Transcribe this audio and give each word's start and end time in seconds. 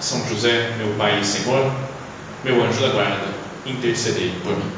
são 0.00 0.26
José, 0.28 0.74
meu 0.78 0.94
Pai 0.94 1.20
e 1.20 1.24
Senhor, 1.24 1.72
meu 2.42 2.62
anjo 2.62 2.80
da 2.80 2.88
guarda, 2.88 3.28
intercedei 3.66 4.32
por 4.42 4.56
mim. 4.56 4.72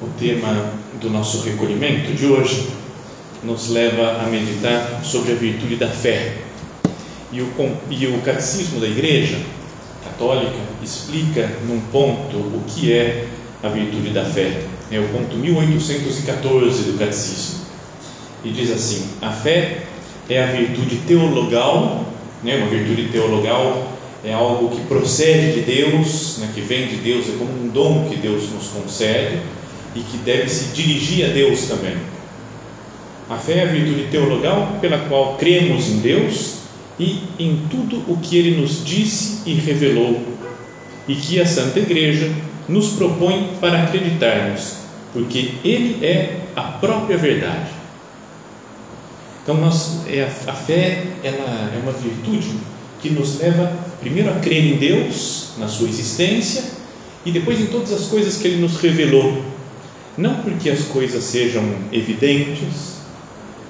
O 0.00 0.06
tema 0.18 0.72
do 0.94 1.10
nosso 1.10 1.42
recolhimento 1.42 2.12
de 2.14 2.26
hoje 2.26 2.68
nos 3.42 3.68
leva 3.68 4.22
a 4.22 4.26
meditar 4.26 5.04
sobre 5.04 5.32
a 5.32 5.34
virtude 5.36 5.76
da 5.76 5.88
fé 5.88 6.45
e 7.36 7.42
o, 7.42 7.52
e 7.90 8.06
o 8.06 8.22
catecismo 8.22 8.80
da 8.80 8.86
Igreja 8.86 9.38
Católica 10.02 10.56
explica 10.82 11.50
num 11.68 11.80
ponto 11.92 12.36
o 12.36 12.62
que 12.66 12.92
é 12.92 13.26
a 13.62 13.68
virtude 13.68 14.10
da 14.10 14.24
fé. 14.24 14.62
É 14.90 14.98
o 14.98 15.08
ponto 15.08 15.36
1814 15.36 16.84
do 16.84 16.98
catecismo. 16.98 17.66
E 18.42 18.50
diz 18.50 18.70
assim: 18.70 19.06
a 19.20 19.30
fé 19.30 19.82
é 20.30 20.42
a 20.42 20.46
virtude 20.46 20.96
teologal, 21.06 22.06
né? 22.42 22.56
uma 22.56 22.68
virtude 22.68 23.08
teologal 23.08 23.92
é 24.24 24.32
algo 24.32 24.74
que 24.74 24.80
procede 24.86 25.60
de 25.60 25.60
Deus, 25.60 26.38
né? 26.38 26.50
que 26.54 26.60
vem 26.62 26.86
de 26.86 26.96
Deus, 26.96 27.28
é 27.28 27.32
como 27.38 27.50
um 27.50 27.68
dom 27.68 28.08
que 28.08 28.16
Deus 28.16 28.44
nos 28.50 28.68
concede 28.68 29.40
e 29.94 30.00
que 30.00 30.16
deve 30.18 30.48
se 30.48 30.72
dirigir 30.72 31.26
a 31.26 31.28
Deus 31.28 31.62
também. 31.62 31.96
A 33.28 33.36
fé 33.36 33.58
é 33.58 33.62
a 33.64 33.66
virtude 33.66 34.04
teologal 34.04 34.78
pela 34.80 34.98
qual 34.98 35.36
cremos 35.36 35.88
em 35.88 35.98
Deus 35.98 36.55
e 36.98 37.22
em 37.38 37.66
tudo 37.70 38.02
o 38.10 38.18
que 38.18 38.36
ele 38.36 38.60
nos 38.60 38.84
disse 38.84 39.42
e 39.48 39.54
revelou, 39.54 40.20
e 41.06 41.14
que 41.14 41.40
a 41.40 41.46
Santa 41.46 41.78
Igreja 41.78 42.30
nos 42.68 42.90
propõe 42.90 43.50
para 43.60 43.84
acreditarmos, 43.84 44.76
porque 45.12 45.52
ele 45.64 46.04
é 46.04 46.40
a 46.56 46.62
própria 46.62 47.16
verdade. 47.16 47.70
Então, 49.42 49.56
nós, 49.60 50.00
é 50.08 50.24
a, 50.24 50.52
fé 50.52 51.04
ela 51.22 51.70
é 51.72 51.78
uma 51.80 51.92
virtude 51.92 52.50
que 53.00 53.10
nos 53.10 53.38
leva 53.38 53.72
primeiro 54.00 54.30
a 54.30 54.40
crer 54.40 54.74
em 54.74 54.76
Deus, 54.76 55.50
na 55.58 55.68
sua 55.68 55.88
existência, 55.88 56.64
e 57.24 57.30
depois 57.30 57.60
em 57.60 57.66
todas 57.66 57.92
as 57.92 58.06
coisas 58.06 58.38
que 58.38 58.48
ele 58.48 58.60
nos 58.60 58.76
revelou. 58.78 59.42
Não 60.18 60.36
porque 60.36 60.70
as 60.70 60.84
coisas 60.86 61.22
sejam 61.22 61.62
evidentes, 61.92 62.96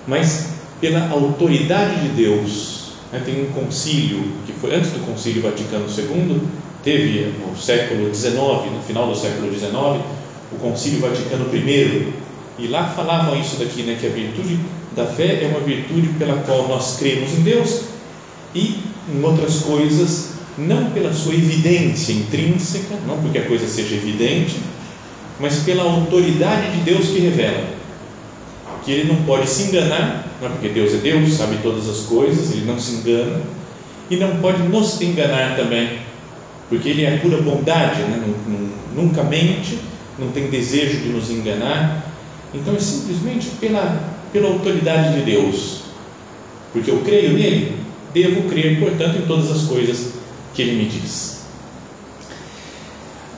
mas 0.07 0.51
pela 0.81 1.11
autoridade 1.11 2.03
de 2.03 2.09
Deus 2.11 2.76
tem 3.25 3.43
um 3.43 3.53
concílio 3.53 4.23
que 4.47 4.53
foi 4.53 4.75
antes 4.75 4.91
do 4.91 5.07
concílio 5.07 5.42
Vaticano 5.42 5.86
II, 5.86 6.41
teve 6.83 7.33
no 7.41 7.57
século 7.57 8.14
XIX, 8.14 8.36
no 8.73 8.83
final 8.86 9.08
do 9.08 9.17
século 9.17 9.53
XIX, 9.53 10.05
o 10.53 10.57
concílio 10.61 11.01
Vaticano 11.01 11.47
I, 11.55 12.13
e 12.58 12.67
lá 12.69 12.89
falavam 12.89 13.39
isso 13.39 13.57
daqui, 13.57 13.83
né, 13.83 13.97
que 14.01 14.07
a 14.07 14.11
virtude 14.11 14.58
da 14.95 15.05
fé 15.05 15.45
é 15.45 15.47
uma 15.47 15.61
virtude 15.61 16.08
pela 16.19 16.36
qual 16.42 16.69
nós 16.69 16.97
cremos 16.98 17.30
em 17.33 17.42
Deus 17.42 17.83
e 18.55 18.80
em 19.13 19.23
outras 19.23 19.61
coisas, 19.61 20.30
não 20.57 20.91
pela 20.91 21.13
sua 21.13 21.35
evidência 21.35 22.13
intrínseca, 22.13 22.97
não 23.07 23.19
porque 23.19 23.39
a 23.39 23.45
coisa 23.45 23.69
seja 23.69 23.95
evidente, 23.95 24.57
mas 25.39 25.59
pela 25.59 25.83
autoridade 25.83 26.73
de 26.73 26.80
Deus 26.80 27.09
que 27.09 27.20
revela. 27.20 27.77
Que 28.85 28.92
ele 28.92 29.13
não 29.13 29.23
pode 29.25 29.48
se 29.48 29.64
enganar, 29.64 30.26
não 30.41 30.48
é 30.48 30.51
porque 30.51 30.69
Deus 30.69 30.95
é 30.95 30.98
Deus, 30.98 31.33
sabe 31.35 31.58
todas 31.63 31.89
as 31.89 32.01
coisas, 32.01 32.52
ele 32.52 32.67
não 32.67 32.79
se 32.79 32.97
engana, 32.97 33.41
e 34.11 34.17
não 34.17 34.36
pode 34.36 34.63
nos 34.63 35.01
enganar 35.01 35.57
também, 35.57 35.98
porque 36.69 36.89
ele 36.89 37.05
é 37.05 37.19
pura 37.19 37.41
bondade, 37.41 38.02
né? 38.02 38.23
nunca 38.95 39.23
mente, 39.23 39.79
não 40.19 40.30
tem 40.30 40.48
desejo 40.48 40.98
de 40.98 41.08
nos 41.08 41.30
enganar, 41.30 42.05
então 42.55 42.74
é 42.74 42.79
simplesmente 42.79 43.48
pela, 43.61 44.14
pela 44.33 44.48
autoridade 44.48 45.17
de 45.17 45.23
Deus, 45.23 45.80
porque 46.73 46.91
eu 46.91 47.01
creio 47.01 47.33
nele, 47.33 47.77
devo 48.13 48.48
crer, 48.48 48.79
portanto, 48.79 49.18
em 49.18 49.27
todas 49.27 49.51
as 49.51 49.63
coisas 49.63 50.13
que 50.55 50.63
ele 50.63 50.83
me 50.83 50.89
diz. 50.89 51.36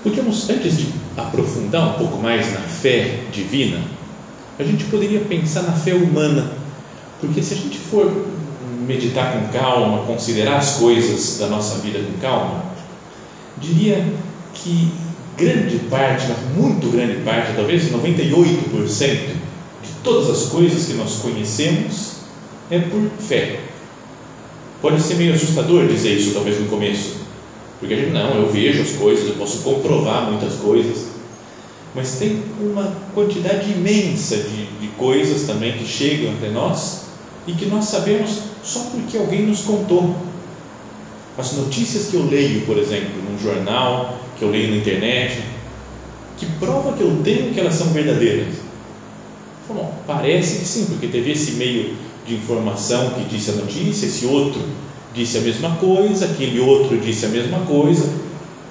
Podíamos, 0.02 0.48
antes 0.48 0.78
de 0.78 0.86
aprofundar 1.16 1.88
um 1.88 1.98
pouco 1.98 2.18
mais 2.18 2.52
na 2.52 2.60
fé 2.60 3.20
divina, 3.32 3.80
a 4.58 4.62
gente 4.62 4.84
poderia 4.84 5.20
pensar 5.20 5.62
na 5.62 5.72
fé 5.72 5.94
humana, 5.94 6.52
porque 7.20 7.42
se 7.42 7.54
a 7.54 7.56
gente 7.56 7.78
for 7.78 8.10
meditar 8.86 9.32
com 9.32 9.48
calma, 9.48 10.06
considerar 10.06 10.56
as 10.56 10.76
coisas 10.76 11.38
da 11.38 11.48
nossa 11.48 11.76
vida 11.80 11.98
com 11.98 12.18
calma, 12.20 12.64
diria 13.58 14.04
que 14.54 14.90
grande 15.36 15.78
parte, 15.90 16.26
muito 16.56 16.90
grande 16.90 17.22
parte, 17.22 17.54
talvez 17.54 17.90
98% 17.90 18.98
de 19.82 19.90
todas 20.02 20.30
as 20.30 20.48
coisas 20.48 20.86
que 20.86 20.94
nós 20.94 21.16
conhecemos 21.16 22.12
é 22.70 22.78
por 22.78 23.02
fé. 23.20 23.60
Pode 24.80 25.00
ser 25.02 25.14
meio 25.14 25.34
assustador 25.34 25.86
dizer 25.86 26.14
isso, 26.14 26.34
talvez 26.34 26.60
no 26.60 26.66
começo, 26.66 27.16
porque 27.80 27.94
a 27.94 27.96
gente, 27.96 28.10
não, 28.10 28.34
eu 28.34 28.48
vejo 28.50 28.82
as 28.82 28.90
coisas, 28.92 29.28
eu 29.28 29.34
posso 29.34 29.58
comprovar 29.58 30.30
muitas 30.30 30.54
coisas, 30.54 31.08
mas 31.94 32.12
tem 32.18 32.42
uma 32.60 32.92
quantidade 33.14 33.70
imensa 33.70 34.36
de, 34.36 34.66
de 34.80 34.86
coisas 34.96 35.44
também 35.44 35.72
que 35.72 35.86
chegam 35.86 36.32
até 36.32 36.48
nós 36.48 37.07
e 37.48 37.52
que 37.54 37.64
nós 37.64 37.86
sabemos 37.86 38.40
só 38.62 38.80
porque 38.92 39.16
alguém 39.16 39.46
nos 39.46 39.60
contou. 39.60 40.14
As 41.38 41.52
notícias 41.54 42.08
que 42.08 42.14
eu 42.14 42.26
leio, 42.26 42.66
por 42.66 42.76
exemplo, 42.76 43.10
num 43.22 43.38
jornal, 43.38 44.18
que 44.38 44.44
eu 44.44 44.50
leio 44.50 44.70
na 44.70 44.76
internet, 44.76 45.42
que 46.36 46.44
prova 46.60 46.92
que 46.92 47.00
eu 47.00 47.22
tenho 47.24 47.54
que 47.54 47.58
elas 47.58 47.74
são 47.74 47.88
verdadeiras. 47.88 48.54
Bom, 49.66 49.94
parece 50.06 50.58
que 50.58 50.64
sim, 50.66 50.86
porque 50.86 51.06
teve 51.06 51.32
esse 51.32 51.52
meio 51.52 51.96
de 52.26 52.34
informação 52.34 53.10
que 53.10 53.24
disse 53.24 53.50
a 53.50 53.54
notícia, 53.54 54.06
esse 54.06 54.26
outro 54.26 54.60
disse 55.14 55.38
a 55.38 55.40
mesma 55.40 55.76
coisa, 55.76 56.26
aquele 56.26 56.60
outro 56.60 56.98
disse 56.98 57.24
a 57.24 57.28
mesma 57.28 57.60
coisa. 57.60 58.08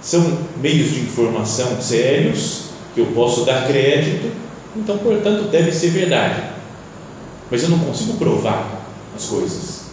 São 0.01 0.23
meios 0.61 0.91
de 0.91 0.99
informação 1.01 1.81
sérios 1.81 2.65
que 2.94 3.01
eu 3.01 3.07
posso 3.07 3.44
dar 3.44 3.67
crédito, 3.67 4.31
então, 4.75 4.97
portanto, 4.99 5.49
deve 5.49 5.71
ser 5.71 5.89
verdade. 5.89 6.56
Mas 7.49 7.63
eu 7.63 7.69
não 7.69 7.79
consigo 7.79 8.17
provar 8.17 8.85
as 9.15 9.25
coisas. 9.25 9.87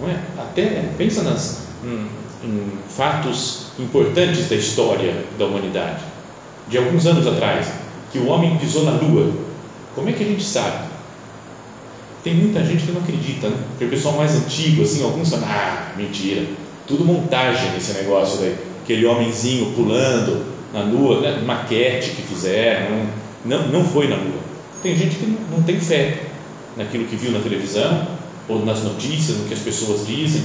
Não 0.00 0.08
é? 0.08 0.20
Até 0.38 0.90
pensa 0.96 1.22
nas, 1.22 1.62
em, 1.84 2.06
em 2.46 2.72
fatos 2.88 3.68
importantes 3.78 4.48
da 4.48 4.56
história 4.56 5.24
da 5.38 5.46
humanidade. 5.46 6.02
De 6.68 6.78
alguns 6.78 7.06
anos 7.06 7.26
atrás, 7.26 7.66
que 8.12 8.18
o 8.18 8.26
homem 8.28 8.56
pisou 8.58 8.84
na 8.84 8.92
lua. 8.92 9.32
Como 9.94 10.08
é 10.08 10.12
que 10.12 10.22
a 10.22 10.26
gente 10.26 10.44
sabe? 10.44 10.88
Tem 12.22 12.34
muita 12.34 12.64
gente 12.64 12.84
que 12.84 12.92
não 12.92 13.00
acredita, 13.00 13.48
né? 13.48 13.56
Tem 13.78 13.88
o 13.88 13.90
pessoal 13.90 14.16
mais 14.16 14.34
antigo, 14.34 14.82
assim, 14.82 15.02
alguns 15.02 15.30
falam, 15.30 15.46
ah, 15.48 15.92
mentira, 15.96 16.44
tudo 16.86 17.04
montagem 17.04 17.76
esse 17.76 17.92
negócio 17.92 18.40
daí. 18.40 18.56
Aquele 18.82 19.06
homenzinho 19.06 19.72
pulando, 19.72 20.46
na 20.72 20.82
Lua, 20.82 21.20
né? 21.20 21.42
maquete 21.44 22.10
que 22.10 22.22
fizeram, 22.22 23.06
não, 23.44 23.68
não 23.68 23.84
foi 23.84 24.08
na 24.08 24.16
Lua. 24.16 24.47
Tem 24.82 24.96
gente 24.96 25.16
que 25.16 25.26
não, 25.50 25.62
tem 25.62 25.80
fé 25.80 26.22
naquilo 26.76 27.04
que 27.06 27.16
viu 27.16 27.32
na 27.32 27.40
televisão 27.40 28.06
ou 28.48 28.64
nas 28.64 28.82
notícias, 28.82 29.36
no 29.38 29.44
que 29.44 29.54
as 29.54 29.60
pessoas 29.60 30.06
dizem. 30.06 30.44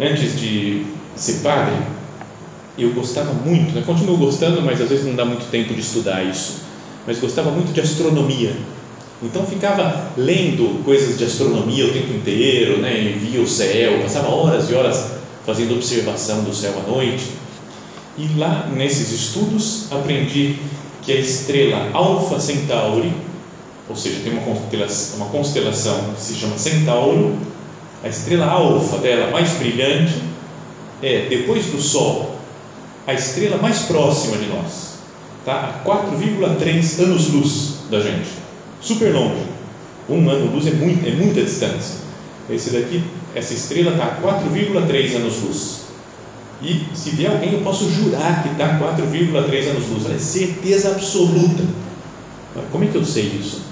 Antes 0.00 0.38
de 0.38 0.86
ser 1.16 1.40
padre, 1.40 1.76
eu 2.76 2.92
gostava 2.92 3.32
muito, 3.32 3.74
né? 3.74 3.82
continuo 3.84 4.16
gostando, 4.16 4.62
mas 4.62 4.80
às 4.80 4.88
vezes 4.88 5.04
não 5.04 5.14
dá 5.14 5.24
muito 5.24 5.50
tempo 5.50 5.74
de 5.74 5.80
estudar 5.80 6.22
isso, 6.24 6.58
mas 7.06 7.18
gostava 7.18 7.50
muito 7.50 7.72
de 7.72 7.80
astronomia. 7.80 8.54
Então 9.22 9.44
ficava 9.44 10.12
lendo 10.16 10.84
coisas 10.84 11.18
de 11.18 11.24
astronomia 11.24 11.86
o 11.86 11.92
tempo 11.92 12.12
inteiro, 12.12 12.78
né? 12.78 13.00
e 13.00 13.18
via 13.18 13.40
o 13.40 13.48
céu, 13.48 14.00
passava 14.02 14.28
horas 14.28 14.70
e 14.70 14.74
horas 14.74 15.12
fazendo 15.44 15.74
observação 15.74 16.44
do 16.44 16.54
céu 16.54 16.74
à 16.84 16.88
noite. 16.88 17.24
E 18.16 18.28
lá 18.36 18.68
nesses 18.72 19.12
estudos 19.12 19.90
aprendi 19.90 20.56
que 21.08 21.12
a 21.14 21.20
estrela 21.20 21.88
Alfa 21.94 22.38
Centauri, 22.38 23.10
ou 23.88 23.96
seja, 23.96 24.20
tem 24.22 24.30
uma 24.30 24.42
constelação, 24.42 25.16
uma 25.16 25.26
constelação 25.30 25.98
que 26.14 26.20
se 26.20 26.34
chama 26.34 26.58
Centauro, 26.58 27.34
a 28.04 28.08
estrela 28.08 28.44
alfa 28.44 28.98
dela 28.98 29.30
mais 29.30 29.52
brilhante 29.52 30.22
é, 31.02 31.26
depois 31.30 31.64
do 31.68 31.80
Sol, 31.80 32.36
a 33.06 33.14
estrela 33.14 33.56
mais 33.56 33.78
próxima 33.84 34.36
de 34.36 34.48
nós, 34.48 34.98
tá? 35.46 35.80
a 35.82 35.88
4,3 35.88 37.02
anos-luz 37.02 37.76
da 37.90 38.00
gente, 38.00 38.28
super 38.78 39.10
longe. 39.10 39.46
Um 40.10 40.28
ano-luz 40.28 40.66
é, 40.66 40.72
muito, 40.72 41.08
é 41.08 41.12
muita 41.12 41.40
distância. 41.40 41.96
Esse 42.50 42.68
daqui, 42.68 43.02
essa 43.34 43.54
estrela 43.54 43.92
está 43.92 44.04
a 44.04 44.20
4,3 44.20 45.16
anos-luz. 45.16 45.87
E 46.60 46.86
se 46.94 47.10
vier 47.10 47.30
alguém, 47.30 47.52
eu 47.52 47.60
posso 47.60 47.88
jurar 47.90 48.42
que 48.42 48.48
está 48.50 48.78
4,3 48.78 49.70
anos-luz. 49.70 50.10
É 50.10 50.18
certeza 50.18 50.90
absoluta. 50.90 51.62
Como 52.72 52.84
é 52.84 52.88
que 52.88 52.96
eu 52.96 53.04
sei 53.04 53.24
isso? 53.40 53.62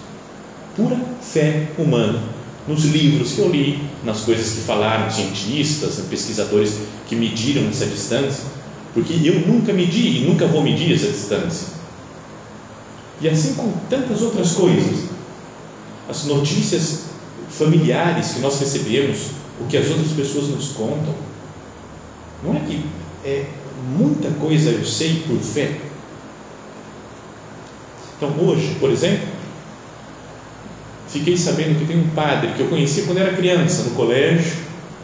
Pura 0.77 0.97
fé 1.21 1.69
humana. 1.77 2.23
Nos 2.69 2.85
livros 2.85 3.33
que 3.33 3.41
eu 3.41 3.49
li, 3.49 3.81
nas 4.05 4.21
coisas 4.21 4.55
que 4.55 4.61
falaram 4.61 5.11
cientistas, 5.11 6.01
pesquisadores 6.09 6.75
que 7.09 7.17
mediram 7.17 7.69
essa 7.69 7.87
distância, 7.87 8.45
porque 8.93 9.15
eu 9.25 9.47
nunca 9.47 9.73
medi 9.73 10.19
e 10.19 10.21
nunca 10.27 10.47
vou 10.47 10.63
medir 10.63 10.95
essa 10.95 11.07
distância. 11.07 11.69
E 13.21 13.29
assim 13.29 13.55
com 13.55 13.73
tantas 13.89 14.21
outras 14.23 14.53
coisas, 14.53 15.05
as 16.09 16.25
notícias 16.25 17.05
familiares 17.51 18.33
que 18.33 18.41
nós 18.41 18.59
recebemos, 18.59 19.19
o 19.61 19.65
que 19.67 19.77
as 19.77 19.89
outras 19.89 20.13
pessoas 20.13 20.49
nos 20.49 20.69
contam, 20.69 21.15
não 22.43 22.57
é 22.57 22.61
que 22.61 22.85
é 23.25 23.45
muita 23.97 24.31
coisa 24.39 24.71
eu 24.71 24.85
sei 24.85 25.23
por 25.27 25.39
fé. 25.39 25.77
Então 28.17 28.33
hoje, 28.41 28.77
por 28.81 28.91
exemplo, 28.91 29.29
fiquei 31.09 31.37
sabendo 31.37 31.79
que 31.79 31.87
tem 31.87 31.99
um 31.99 32.09
padre 32.09 32.53
que 32.57 32.61
eu 32.61 32.69
conheci 32.69 33.03
quando 33.03 33.19
era 33.19 33.35
criança 33.35 33.83
no 33.85 33.91
colégio, 33.91 34.53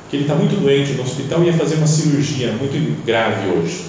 que 0.09 0.17
ele 0.17 0.25
está 0.25 0.35
muito 0.35 0.61
doente 0.61 0.93
no 0.93 1.03
hospital 1.03 1.43
e 1.43 1.47
ia 1.47 1.53
fazer 1.53 1.77
uma 1.77 1.87
cirurgia 1.87 2.53
muito 2.53 3.05
grave 3.05 3.49
hoje. 3.51 3.85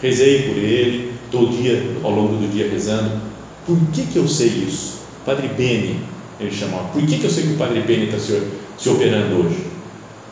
Rezei 0.00 0.42
por 0.42 0.56
ele, 0.56 1.12
todo 1.30 1.56
dia, 1.56 1.82
ao 2.02 2.10
longo 2.10 2.36
do 2.36 2.52
dia 2.52 2.68
rezando. 2.68 3.20
Por 3.66 3.78
que, 3.92 4.02
que 4.06 4.16
eu 4.16 4.28
sei 4.28 4.48
isso? 4.48 5.00
Padre 5.24 5.48
Beni, 5.48 6.00
ele 6.40 6.50
chamava. 6.50 6.88
Por 6.88 7.02
que, 7.06 7.18
que 7.18 7.24
eu 7.24 7.30
sei 7.30 7.44
que 7.44 7.52
o 7.52 7.56
Padre 7.56 7.80
Beni 7.82 8.06
está 8.06 8.18
se, 8.18 8.42
se 8.76 8.88
operando 8.88 9.36
hoje? 9.36 9.64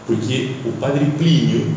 Porque 0.07 0.51
o 0.65 0.73
Padre 0.73 1.07
Plínio, 1.17 1.73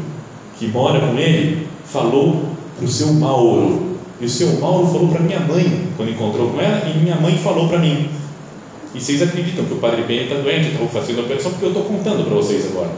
que 0.63 0.69
mora 0.69 1.01
com 1.01 1.19
ele, 1.19 1.67
falou 1.85 2.41
para 2.77 2.85
o 2.85 2.87
seu 2.87 3.11
Mauro. 3.13 3.97
E 4.21 4.25
o 4.25 4.29
seu 4.29 4.47
Mauro 4.59 4.87
falou 4.87 5.09
para 5.09 5.19
minha 5.19 5.41
mãe, 5.41 5.89
quando 5.97 6.11
encontrou 6.11 6.51
com 6.51 6.61
ela, 6.61 6.89
e 6.89 6.97
minha 6.99 7.17
mãe 7.17 7.37
falou 7.37 7.67
para 7.67 7.79
mim. 7.79 8.07
E 8.95 9.01
vocês 9.01 9.21
acreditam 9.21 9.65
que 9.65 9.73
o 9.73 9.77
Padre 9.77 10.03
Beni 10.03 10.23
está 10.23 10.35
doente, 10.35 10.69
está 10.69 10.85
fazendo 10.87 11.19
a 11.19 11.23
operação, 11.23 11.51
porque 11.51 11.65
eu 11.65 11.69
estou 11.69 11.83
contando 11.83 12.23
para 12.23 12.35
vocês 12.35 12.65
agora. 12.67 12.91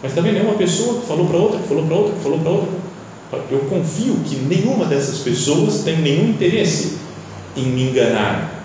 Mas 0.00 0.12
também 0.12 0.32
não 0.32 0.42
é 0.42 0.44
uma 0.44 0.54
pessoa 0.54 1.00
que 1.00 1.06
falou 1.06 1.26
para 1.26 1.36
outra, 1.38 1.58
que 1.58 1.66
falou 1.66 1.86
para 1.86 1.96
outra, 1.96 2.14
que 2.14 2.22
falou 2.22 2.38
para 2.38 2.50
outra. 2.50 2.68
Eu 3.50 3.58
confio 3.68 4.14
que 4.24 4.36
nenhuma 4.36 4.84
dessas 4.84 5.18
pessoas 5.18 5.82
tem 5.82 5.96
nenhum 5.96 6.28
interesse 6.28 6.98
em 7.56 7.64
me 7.64 7.90
enganar. 7.90 8.64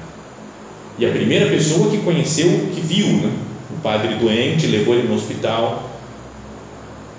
E 0.99 1.05
a 1.05 1.09
primeira 1.09 1.49
pessoa 1.49 1.89
que 1.89 1.97
conheceu, 1.99 2.47
que 2.75 2.81
viu 2.81 3.07
né? 3.07 3.31
o 3.75 3.81
padre 3.81 4.13
doente, 4.15 4.67
levou 4.67 4.93
ele 4.93 5.07
no 5.07 5.15
hospital. 5.15 5.89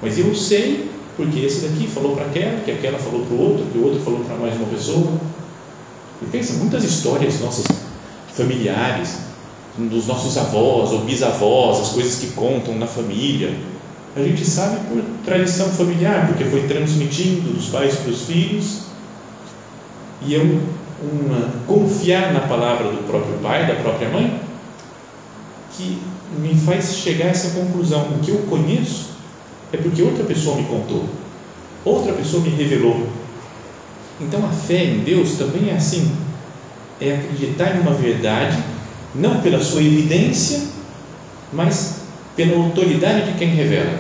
Mas 0.01 0.19
eu 0.19 0.33
sei, 0.35 0.92
porque 1.17 1.41
esse 1.41 1.67
daqui 1.67 1.87
falou 1.87 2.17
para 2.17 2.27
aquela, 2.27 2.61
que 2.61 2.71
aquela 2.71 2.99
falou 2.99 3.27
para 3.27 3.35
o 3.35 3.41
outro, 3.41 3.67
que 3.67 3.79
o 3.79 3.85
outro 3.85 4.01
falou 4.01 4.21
para 4.21 4.37
mais 4.37 4.55
uma 4.57 4.67
pessoa. 4.67 5.13
E 6.23 6.27
pensa, 6.27 6.55
muitas 6.55 6.85
histórias 6.85 7.41
nossas 7.41 7.67
familiares, 8.33 9.19
dos 9.77 10.07
nossos 10.07 10.37
avós 10.39 10.93
ou 10.93 11.01
bisavós, 11.01 11.81
as 11.81 11.89
coisas 11.91 12.17
que 12.17 12.29
contam 12.29 12.77
na 12.77 12.87
família. 12.87 13.55
A 14.15 14.23
gente 14.23 14.45
sabe 14.45 14.77
por 14.89 15.03
tradição 15.25 15.69
familiar, 15.71 16.29
porque 16.29 16.45
foi 16.45 16.67
transmitindo 16.67 17.53
dos 17.53 17.67
pais 17.67 17.97
para 17.97 18.11
os 18.11 18.23
filhos. 18.23 18.83
E 20.23 20.35
eu 20.35 20.61
uma, 21.03 21.51
confiar 21.67 22.33
na 22.33 22.41
palavra 22.41 22.89
do 22.89 23.07
próprio 23.07 23.35
pai, 23.39 23.67
da 23.67 23.75
própria 23.77 24.09
mãe, 24.09 24.41
que 25.77 26.01
me 26.39 26.55
faz 26.55 26.97
chegar 26.97 27.27
a 27.27 27.31
essa 27.31 27.59
conclusão. 27.59 28.03
O 28.03 28.19
que 28.21 28.31
eu 28.31 28.39
conheço 28.49 29.13
é 29.73 29.77
porque 29.79 30.03
outra 30.03 30.25
pessoa 30.25 30.57
me 30.57 30.65
contou, 30.65 31.09
outra 31.85 32.13
pessoa 32.13 32.43
me 32.43 32.51
revelou. 32.51 33.07
Então 34.21 34.45
a 34.45 34.51
fé 34.51 34.85
em 34.85 34.99
Deus 35.01 35.33
também 35.37 35.71
é 35.71 35.77
assim: 35.77 36.13
é 37.01 37.15
acreditar 37.15 37.77
em 37.77 37.81
uma 37.81 37.93
verdade, 37.93 38.63
não 39.15 39.41
pela 39.41 39.63
sua 39.63 39.83
evidência, 39.83 40.61
mas 41.53 42.03
pela 42.37 42.57
autoridade 42.63 43.33
de 43.33 43.39
quem 43.39 43.49
revela, 43.49 43.99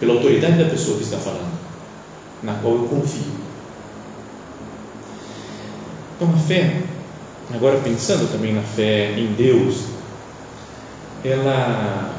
pela 0.00 0.14
autoridade 0.14 0.62
da 0.62 0.70
pessoa 0.70 0.96
que 0.96 1.04
está 1.04 1.18
falando, 1.18 1.52
na 2.42 2.54
qual 2.54 2.74
eu 2.74 2.88
confio. 2.88 3.38
Então 6.16 6.32
a 6.34 6.38
fé, 6.38 6.82
agora 7.54 7.78
pensando 7.78 8.30
também 8.32 8.52
na 8.52 8.62
fé 8.62 9.12
em 9.16 9.32
Deus, 9.34 9.84
ela 11.24 12.17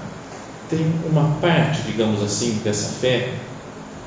tem 0.69 0.85
uma 1.09 1.35
parte, 1.41 1.81
digamos 1.81 2.21
assim, 2.21 2.61
dessa 2.63 2.89
fé 2.89 3.33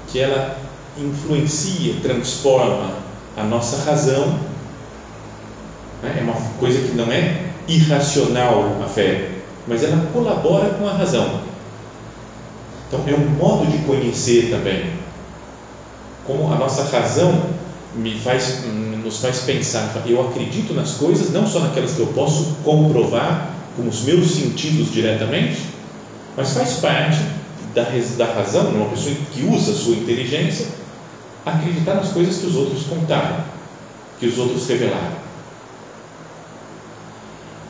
que 0.09 0.21
ela 0.21 0.57
influencia, 0.97 1.97
transforma 2.03 2.95
a 3.37 3.43
nossa 3.43 3.85
razão. 3.85 4.39
Né? 6.03 6.19
É 6.21 6.23
uma 6.23 6.35
coisa 6.59 6.79
que 6.81 6.95
não 6.95 7.11
é 7.11 7.47
irracional 7.67 8.81
a 8.83 8.87
fé, 8.87 9.31
mas 9.67 9.83
ela 9.83 10.07
colabora 10.13 10.71
com 10.71 10.87
a 10.87 10.93
razão. 10.93 11.41
Então 12.89 13.01
é 13.07 13.15
um 13.15 13.29
modo 13.31 13.67
de 13.67 13.79
conhecer 13.79 14.51
também. 14.51 14.93
Como 16.27 16.53
a 16.53 16.57
nossa 16.57 16.85
razão 16.85 17.43
me 17.97 18.15
faz, 18.19 18.63
nos 19.03 19.19
faz 19.19 19.41
pensar, 19.41 20.03
eu 20.07 20.29
acredito 20.29 20.73
nas 20.73 20.93
coisas, 20.93 21.31
não 21.33 21.47
só 21.47 21.59
naquelas 21.61 21.93
que 21.93 22.01
eu 22.01 22.07
posso 22.09 22.57
comprovar 22.63 23.51
com 23.77 23.89
os 23.89 24.03
meus 24.03 24.31
sentidos 24.31 24.93
diretamente, 24.93 25.72
mas 26.37 26.53
faz 26.53 26.75
parte 26.75 27.19
da, 27.75 27.85
da 28.17 28.33
razão, 28.35 28.69
uma 28.71 28.91
pessoa 28.91 29.15
que 29.33 29.43
usa 29.45 29.73
a 29.73 29.75
sua 29.75 29.95
inteligência, 29.95 30.67
acreditar 31.45 31.95
nas 31.95 32.13
coisas 32.13 32.39
que 32.39 32.47
os 32.47 32.57
outros 32.57 32.85
contaram, 32.85 33.45
que 34.19 34.27
os 34.27 34.39
outros 34.39 34.67
revelaram. 34.69 35.23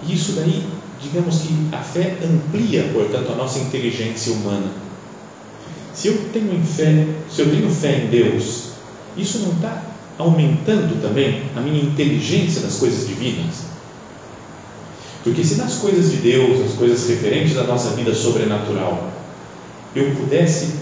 E 0.07 0.15
isso 0.15 0.33
daí, 0.33 0.67
digamos 1.01 1.39
que 1.39 1.69
a 1.73 1.79
fé 1.79 2.17
amplia, 2.23 2.91
portanto, 2.93 3.33
a 3.33 3.37
nossa 3.37 3.59
inteligência 3.59 4.33
humana. 4.33 4.71
Se 5.95 6.09
eu 6.09 6.31
tenho 6.33 6.63
fé, 6.65 7.07
se 7.31 7.43
eu 7.43 7.51
tenho 7.51 7.71
fé 7.71 8.05
em 8.05 8.07
Deus, 8.09 8.73
isso 9.17 9.39
não 9.41 9.53
está 9.53 9.83
aumentando 10.19 11.01
também 11.01 11.43
a 11.57 11.61
minha 11.61 11.83
inteligência 11.83 12.63
das 12.63 12.77
coisas 12.77 13.07
divinas. 13.07 13.72
Porque 15.23 15.45
se 15.45 15.57
nas 15.57 15.75
coisas 15.77 16.11
de 16.11 16.17
Deus, 16.17 16.61
as 16.65 16.73
coisas 16.73 17.09
referentes 17.09 17.57
à 17.57 17.65
nossa 17.65 17.91
vida 17.91 18.15
sobrenatural, 18.15 19.11
eu 19.95 20.11
pudesse 20.17 20.75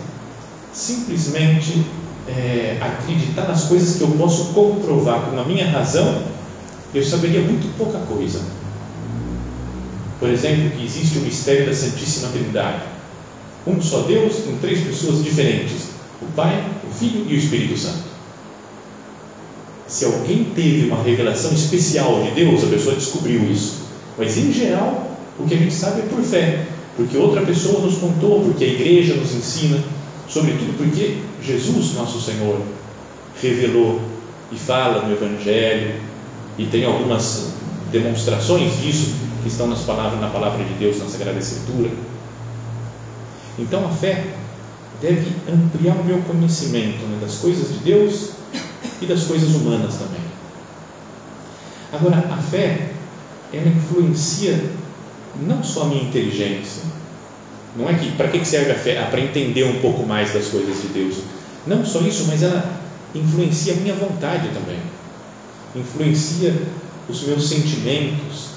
simplesmente 0.73 1.85
é, 2.27 2.79
acreditar 2.81 3.47
nas 3.49 3.65
coisas 3.65 3.97
que 3.97 4.03
eu 4.03 4.09
posso 4.13 4.53
comprovar 4.53 5.23
com 5.23 5.39
a 5.39 5.45
minha 5.45 5.69
razão, 5.69 6.23
eu 6.95 7.05
saberia 7.05 7.41
muito 7.41 7.77
pouca 7.77 7.99
coisa. 7.99 8.41
Por 10.19 10.29
exemplo, 10.29 10.71
que 10.71 10.85
existe 10.85 11.19
o 11.19 11.23
mistério 11.23 11.67
da 11.67 11.75
Santíssima 11.75 12.29
Trindade. 12.29 12.83
Um 13.67 13.81
só 13.81 14.03
Deus 14.03 14.47
em 14.47 14.57
três 14.59 14.81
pessoas 14.81 15.23
diferentes: 15.23 15.89
o 16.23 16.27
Pai, 16.35 16.65
o 16.89 16.95
Filho 16.95 17.27
e 17.29 17.35
o 17.35 17.39
Espírito 17.39 17.79
Santo 17.79 18.11
se 19.91 20.05
alguém 20.05 20.45
teve 20.55 20.87
uma 20.87 21.03
revelação 21.03 21.53
especial 21.53 22.23
de 22.23 22.31
Deus, 22.31 22.63
a 22.63 22.69
pessoa 22.69 22.95
descobriu 22.95 23.43
isso. 23.51 23.80
Mas 24.21 24.37
em 24.37 24.53
geral, 24.53 25.17
o 25.39 25.47
que 25.47 25.55
a 25.55 25.57
gente 25.57 25.73
sabe 25.73 26.01
é 26.01 26.05
por 26.05 26.23
fé, 26.23 26.67
porque 26.95 27.17
outra 27.17 27.41
pessoa 27.41 27.81
nos 27.81 27.97
contou, 27.97 28.43
porque 28.43 28.63
a 28.63 28.69
igreja 28.69 29.15
nos 29.15 29.35
ensina, 29.35 29.83
sobretudo 30.29 30.77
porque 30.77 31.17
Jesus, 31.43 31.95
nosso 31.95 32.21
Senhor, 32.21 32.61
revelou 33.41 33.99
e 34.53 34.57
fala 34.57 35.07
no 35.07 35.13
Evangelho 35.15 36.03
e 36.59 36.67
tem 36.67 36.85
algumas 36.85 37.55
demonstrações 37.91 38.83
disso 38.83 39.15
que 39.43 39.49
estão 39.49 39.67
nas 39.67 39.81
palavras, 39.81 40.21
na 40.21 40.29
palavra 40.29 40.63
de 40.65 40.75
Deus, 40.75 40.99
na 40.99 41.07
Sagrada 41.07 41.39
Escritura. 41.39 41.89
Então 43.59 43.87
a 43.87 43.89
fé 43.89 44.23
deve 45.01 45.33
ampliar 45.51 45.95
o 45.95 46.05
meu 46.05 46.19
conhecimento 46.19 47.07
né, 47.07 47.19
das 47.23 47.37
coisas 47.37 47.73
de 47.73 47.79
Deus 47.79 48.33
e 49.01 49.07
das 49.07 49.25
coisas 49.25 49.55
humanas 49.55 49.95
também. 49.95 50.21
Agora, 51.91 52.19
a 52.31 52.37
fé, 52.37 52.90
ela 53.53 53.69
influencia 53.69 54.59
não 55.43 55.63
só 55.63 55.83
a 55.83 55.87
minha 55.87 56.03
inteligência, 56.03 56.83
não 57.77 57.89
é 57.89 57.95
que 57.95 58.13
para 58.13 58.29
que 58.29 58.45
serve 58.45 58.73
a 58.73 58.75
fé? 58.75 58.99
Ah, 58.99 59.07
para 59.07 59.21
entender 59.21 59.65
um 59.65 59.81
pouco 59.81 60.05
mais 60.05 60.33
das 60.33 60.49
coisas 60.49 60.83
de 60.83 60.89
Deus. 60.89 61.17
Não 61.67 61.85
só 61.85 62.01
isso, 62.01 62.25
mas 62.27 62.43
ela 62.43 62.81
influencia 63.15 63.75
a 63.75 63.77
minha 63.77 63.95
vontade 63.95 64.49
também, 64.49 64.79
influencia 65.75 66.55
os 67.09 67.23
meus 67.23 67.49
sentimentos. 67.49 68.51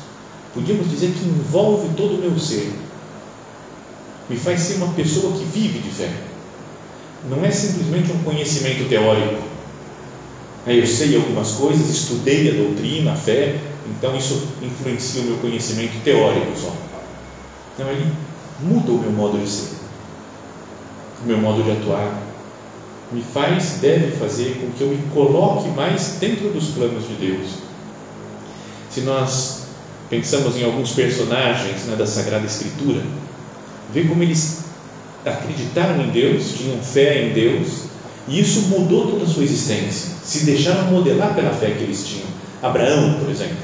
Podíamos 0.54 0.90
dizer 0.90 1.12
que 1.12 1.26
envolve 1.26 1.90
todo 1.96 2.16
o 2.16 2.18
meu 2.20 2.38
ser, 2.38 2.72
me 4.30 4.38
faz 4.38 4.62
ser 4.62 4.76
uma 4.76 4.94
pessoa 4.94 5.34
que 5.34 5.46
vive 5.46 5.80
de 5.80 5.90
fé. 5.90 6.12
não 7.30 7.44
é 7.44 7.52
simplesmente 7.52 8.12
um 8.12 8.24
conhecimento 8.24 8.88
teórico. 8.88 9.42
Eu 10.66 10.88
sei 10.88 11.16
algumas 11.16 11.52
coisas, 11.52 11.90
estudei 11.90 12.50
a 12.50 12.54
doutrina, 12.54 13.14
a 13.14 13.16
fé, 13.16 13.60
então 13.90 14.16
isso 14.16 14.48
influencia 14.62 15.22
o 15.22 15.26
meu 15.26 15.38
conhecimento 15.38 16.02
teórico 16.04 16.58
só. 16.58 16.74
Não, 17.80 17.90
ele 17.90 18.12
muda 18.62 18.92
o 18.92 19.00
meu 19.00 19.12
modo 19.12 19.38
de 19.38 19.50
ser, 19.50 19.76
o 21.24 21.28
meu 21.28 21.38
modo 21.38 21.64
de 21.64 21.72
atuar, 21.72 22.22
me 23.12 23.22
faz, 23.22 23.78
deve 23.82 24.12
fazer 24.18 24.58
com 24.60 24.72
que 24.72 24.82
eu 24.82 24.90
me 24.90 24.98
coloque 25.14 25.70
mais 25.70 26.18
dentro 26.20 26.50
dos 26.50 26.70
planos 26.70 27.08
de 27.08 27.14
Deus. 27.16 27.48
Se 28.90 29.02
nós 29.02 29.64
pensamos 30.10 30.56
em 30.56 30.64
alguns 30.64 30.92
personagens 30.92 31.86
né, 31.86 31.96
da 31.96 32.06
Sagrada 32.06 32.46
Escritura, 32.46 33.02
vê 33.94 34.04
como 34.04 34.24
eles 34.24 34.64
acreditaram 35.26 36.04
em 36.04 36.10
Deus, 36.10 36.54
tinham 36.58 36.78
fé 36.80 37.26
em 37.26 37.34
Deus, 37.34 37.84
e 38.28 38.40
isso 38.40 38.62
mudou 38.70 39.12
toda 39.12 39.26
a 39.26 39.28
sua 39.28 39.44
existência. 39.44 40.12
Se 40.24 40.46
deixaram 40.46 40.92
modelar 40.92 41.36
pela 41.36 41.52
fé 41.52 41.72
que 41.72 41.84
eles 41.84 42.06
tinham. 42.06 42.28
Abraão, 42.64 43.16
por 43.20 43.30
exemplo. 43.30 43.58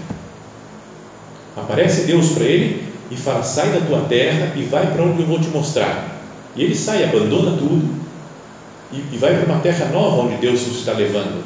Aparece 1.56 2.02
Deus 2.02 2.34
para 2.34 2.44
ele 2.44 2.84
e 3.10 3.16
fala: 3.16 3.42
sai 3.42 3.72
da 3.72 3.80
tua 3.80 4.02
terra 4.02 4.54
e 4.58 4.64
vai 4.64 4.92
para 4.92 5.04
onde 5.04 5.22
eu 5.22 5.28
vou 5.28 5.40
te 5.40 5.48
mostrar. 5.48 6.20
E 6.56 6.64
ele 6.64 6.76
sai, 6.76 7.06
abandona 7.06 7.58
tudo 7.58 7.88
e, 8.92 8.98
e 9.14 9.18
vai 9.18 9.36
para 9.38 9.46
uma 9.46 9.62
terra 9.62 9.86
nova 9.86 10.24
onde 10.24 10.36
Deus 10.36 10.68
nos 10.68 10.80
está 10.80 10.92
levando. 10.92 11.44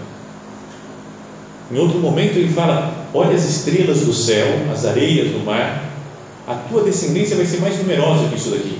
Em 1.72 1.78
outro 1.78 2.00
momento 2.00 2.38
ele 2.38 2.52
fala: 2.52 3.08
olha 3.14 3.36
as 3.36 3.46
estrelas 3.46 4.02
do 4.02 4.14
céu, 4.14 4.48
as 4.72 4.86
areias 4.86 5.30
do 5.30 5.46
mar, 5.46 5.84
a 6.48 6.56
tua 6.56 6.84
descendência 6.84 7.36
vai 7.36 7.46
ser 7.46 7.62
mais 7.62 7.78
numerosa 7.78 8.30
que 8.30 8.36
isso 8.36 8.50
daqui. 8.50 8.80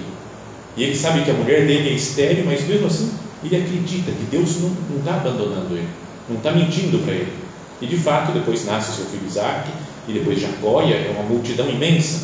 E 0.76 0.84
ele 0.84 0.96
sabe 0.96 1.22
que 1.22 1.30
a 1.30 1.36
mulher 1.36 1.68
dele 1.68 1.90
é 1.90 1.94
estéril, 1.94 2.46
mas 2.46 2.68
mesmo 2.68 2.88
assim 2.88 3.12
ele 3.44 3.58
acredita 3.58 4.12
que 4.12 4.24
Deus 4.32 4.58
não 4.62 4.98
está 4.98 5.16
abandonando 5.16 5.76
ele, 5.76 5.88
não 6.28 6.38
está 6.38 6.52
mentindo 6.52 7.04
para 7.04 7.14
ele. 7.14 7.43
E 7.84 7.86
de 7.86 7.98
fato, 7.98 8.32
depois 8.32 8.66
nasce 8.66 8.96
seu 8.96 9.06
filho 9.08 9.28
Isaac, 9.28 9.70
e 10.08 10.14
depois 10.14 10.40
Jacó, 10.40 10.82
e 10.84 10.94
é 10.94 11.14
uma 11.14 11.28
multidão 11.30 11.70
imensa. 11.70 12.20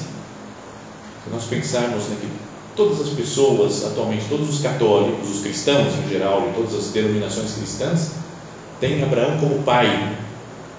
Se 1.25 1.30
nós 1.30 1.44
pensarmos 1.44 2.06
né, 2.06 2.16
que 2.22 2.30
todas 2.78 3.01
as 3.01 3.10
pessoas, 3.10 3.86
atualmente, 3.86 4.24
todos 4.30 4.50
os 4.50 4.62
católicos, 4.62 5.30
os 5.30 5.42
cristãos 5.42 5.94
em 5.96 6.10
geral, 6.10 6.48
de 6.48 6.54
todas 6.54 6.74
as 6.75 6.92
denominações 6.94 7.51
cristãs, 7.56 8.12
têm 8.80 9.04
Abraão 9.04 9.38
como 9.38 9.62
pai, 9.63 10.16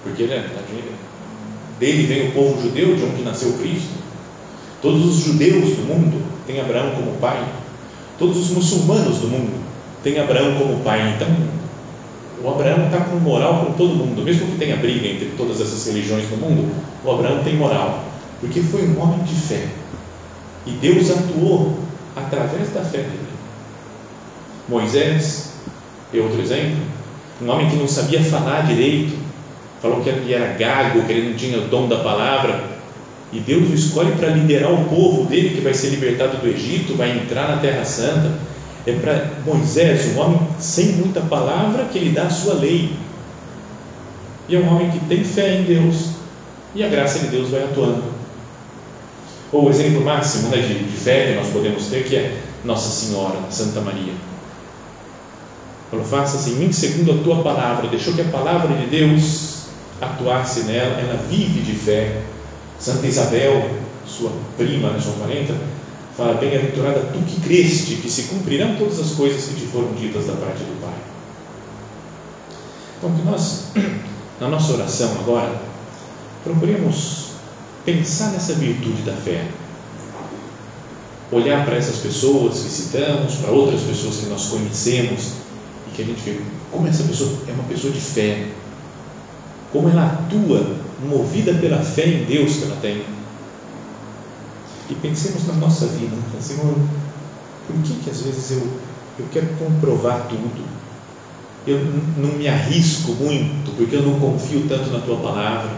porque 0.03 0.23
ele, 0.23 0.33
é, 0.33 0.49
dele 1.79 2.07
vem 2.07 2.29
o 2.29 2.31
povo 2.31 2.59
judeu, 2.59 2.95
de 2.95 3.03
onde 3.03 3.21
nasceu 3.21 3.53
Cristo. 3.59 4.01
Todos 4.81 5.05
os 5.05 5.23
judeus 5.23 5.75
do 5.75 5.83
mundo 5.83 6.25
têm 6.47 6.59
Abraão 6.59 6.95
como 6.95 7.17
pai. 7.17 7.47
Todos 8.17 8.35
os 8.35 8.49
muçulmanos 8.49 9.19
do 9.19 9.27
mundo 9.27 9.63
têm 10.03 10.17
Abraão 10.17 10.55
como 10.57 10.79
pai. 10.79 11.13
Então, 11.15 11.27
o 12.43 12.49
Abraão 12.49 12.85
está 12.85 13.01
com 13.01 13.17
moral 13.17 13.65
com 13.65 13.73
todo 13.73 13.95
mundo, 13.95 14.23
mesmo 14.23 14.47
que 14.47 14.57
tenha 14.57 14.75
briga 14.77 15.07
entre 15.07 15.31
todas 15.37 15.61
essas 15.61 15.85
religiões 15.85 16.29
no 16.31 16.37
mundo, 16.37 16.73
o 17.03 17.11
Abraão 17.11 17.43
tem 17.43 17.55
moral, 17.55 18.03
porque 18.39 18.61
foi 18.61 18.87
um 18.87 19.01
homem 19.01 19.23
de 19.23 19.35
fé. 19.35 19.67
E 20.65 20.71
Deus 20.71 21.09
atuou 21.11 21.77
através 22.15 22.69
da 22.73 22.81
fé 22.81 22.99
dele. 22.99 23.31
Moisés 24.67 25.53
é 26.13 26.19
outro 26.19 26.41
exemplo, 26.41 26.77
um 27.41 27.49
homem 27.49 27.69
que 27.69 27.75
não 27.75 27.87
sabia 27.87 28.21
falar 28.23 28.61
direito, 28.61 29.17
falou 29.81 30.01
que 30.01 30.33
era 30.33 30.53
gago, 30.53 31.03
que 31.03 31.11
ele 31.11 31.29
não 31.29 31.35
tinha 31.35 31.57
o 31.57 31.67
dom 31.67 31.87
da 31.87 31.97
palavra, 31.97 32.71
e 33.33 33.39
Deus 33.39 33.69
o 33.69 33.73
escolhe 33.73 34.11
para 34.13 34.29
liderar 34.29 34.71
o 34.71 34.85
povo 34.85 35.25
dele 35.25 35.55
que 35.55 35.61
vai 35.61 35.73
ser 35.73 35.89
libertado 35.89 36.37
do 36.37 36.47
Egito, 36.47 36.97
vai 36.97 37.11
entrar 37.11 37.47
na 37.47 37.57
Terra 37.57 37.85
Santa. 37.85 38.31
É 38.85 38.93
para 38.93 39.31
Moisés, 39.45 40.15
um 40.15 40.19
homem 40.19 40.39
sem 40.59 40.93
muita 40.93 41.21
palavra, 41.21 41.85
que 41.85 41.97
ele 41.97 42.11
dá 42.11 42.23
a 42.23 42.29
sua 42.29 42.55
lei. 42.55 42.91
E 44.49 44.55
é 44.55 44.59
um 44.59 44.67
homem 44.67 44.89
que 44.89 44.99
tem 45.05 45.23
fé 45.23 45.55
em 45.55 45.63
Deus 45.63 46.09
e 46.73 46.83
a 46.83 46.87
graça 46.87 47.19
de 47.19 47.27
Deus 47.27 47.49
vai 47.49 47.63
atuando. 47.63 48.03
Ou 49.51 49.67
o 49.67 49.69
exemplo 49.69 50.01
máximo 50.01 50.49
né, 50.49 50.57
de, 50.57 50.85
de 50.85 50.97
fé 50.97 51.27
que 51.27 51.35
nós 51.35 51.47
podemos 51.49 51.85
ter, 51.87 52.03
que 52.03 52.15
é 52.15 52.37
Nossa 52.63 52.89
Senhora, 52.89 53.37
Santa 53.49 53.81
Maria. 53.81 54.13
Falou, 55.89 56.05
faça-se 56.05 56.51
em 56.51 56.55
mim 56.55 56.71
segundo 56.71 57.11
a 57.11 57.23
tua 57.23 57.43
palavra. 57.43 57.87
Deixou 57.87 58.13
que 58.13 58.21
a 58.21 58.25
palavra 58.25 58.75
de 58.77 58.85
Deus 58.87 59.65
atuasse 59.99 60.61
nela, 60.61 60.99
ela 60.99 61.23
vive 61.29 61.59
de 61.59 61.73
fé 61.73 62.21
Santa 62.79 63.05
Isabel, 63.05 63.69
sua 64.07 64.31
prima, 64.57 64.89
né, 64.89 64.99
sua 64.99 65.13
parenta, 65.13 65.53
fala: 66.15 66.33
Bem-aventurada 66.35 67.11
tu 67.13 67.19
que 67.19 67.41
creste, 67.41 67.95
que 67.95 68.09
se 68.09 68.23
cumprirão 68.23 68.75
todas 68.75 68.99
as 68.99 69.11
coisas 69.11 69.45
que 69.45 69.55
te 69.55 69.67
foram 69.67 69.93
ditas 69.93 70.27
da 70.27 70.33
parte 70.33 70.63
do 70.63 70.81
Pai. 70.81 70.93
Então, 72.97 73.15
que 73.15 73.23
nós, 73.23 73.67
na 74.39 74.47
nossa 74.47 74.73
oração 74.73 75.11
agora, 75.19 75.59
procuremos 76.43 77.31
pensar 77.85 78.31
nessa 78.31 78.53
virtude 78.53 79.01
da 79.03 79.13
fé. 79.13 79.47
Olhar 81.31 81.65
para 81.65 81.77
essas 81.77 81.97
pessoas 81.97 82.59
que 82.59 82.69
citamos, 82.69 83.35
para 83.35 83.51
outras 83.51 83.81
pessoas 83.81 84.17
que 84.17 84.25
nós 84.25 84.47
conhecemos 84.47 85.31
e 85.87 85.95
que 85.95 86.01
a 86.01 86.05
gente 86.05 86.21
vê 86.21 86.39
como 86.71 86.87
essa 86.87 87.03
pessoa 87.03 87.31
é 87.47 87.51
uma 87.51 87.63
pessoa 87.63 87.91
de 87.91 87.99
fé, 87.99 88.47
como 89.71 89.89
ela 89.89 90.05
atua 90.05 90.75
movida 91.07 91.53
pela 91.53 91.79
fé 91.79 92.05
em 92.05 92.25
Deus 92.25 92.57
que 92.57 92.63
ela 92.65 92.77
tem. 92.81 93.03
E 94.91 94.95
pensemos 94.95 95.47
na 95.47 95.53
nossa 95.53 95.87
vida, 95.87 96.17
Senhor, 96.41 96.75
por 97.65 97.75
que 97.81 97.93
que 98.03 98.09
às 98.09 98.21
vezes 98.23 98.51
eu, 98.51 98.67
eu 99.19 99.25
quero 99.31 99.47
comprovar 99.57 100.27
tudo? 100.27 100.65
Eu 101.65 101.79
não 102.17 102.37
me 102.37 102.45
arrisco 102.45 103.13
muito, 103.13 103.73
porque 103.77 103.95
eu 103.95 104.01
não 104.01 104.19
confio 104.19 104.65
tanto 104.67 104.89
na 104.89 104.99
Tua 104.99 105.15
palavra, 105.15 105.71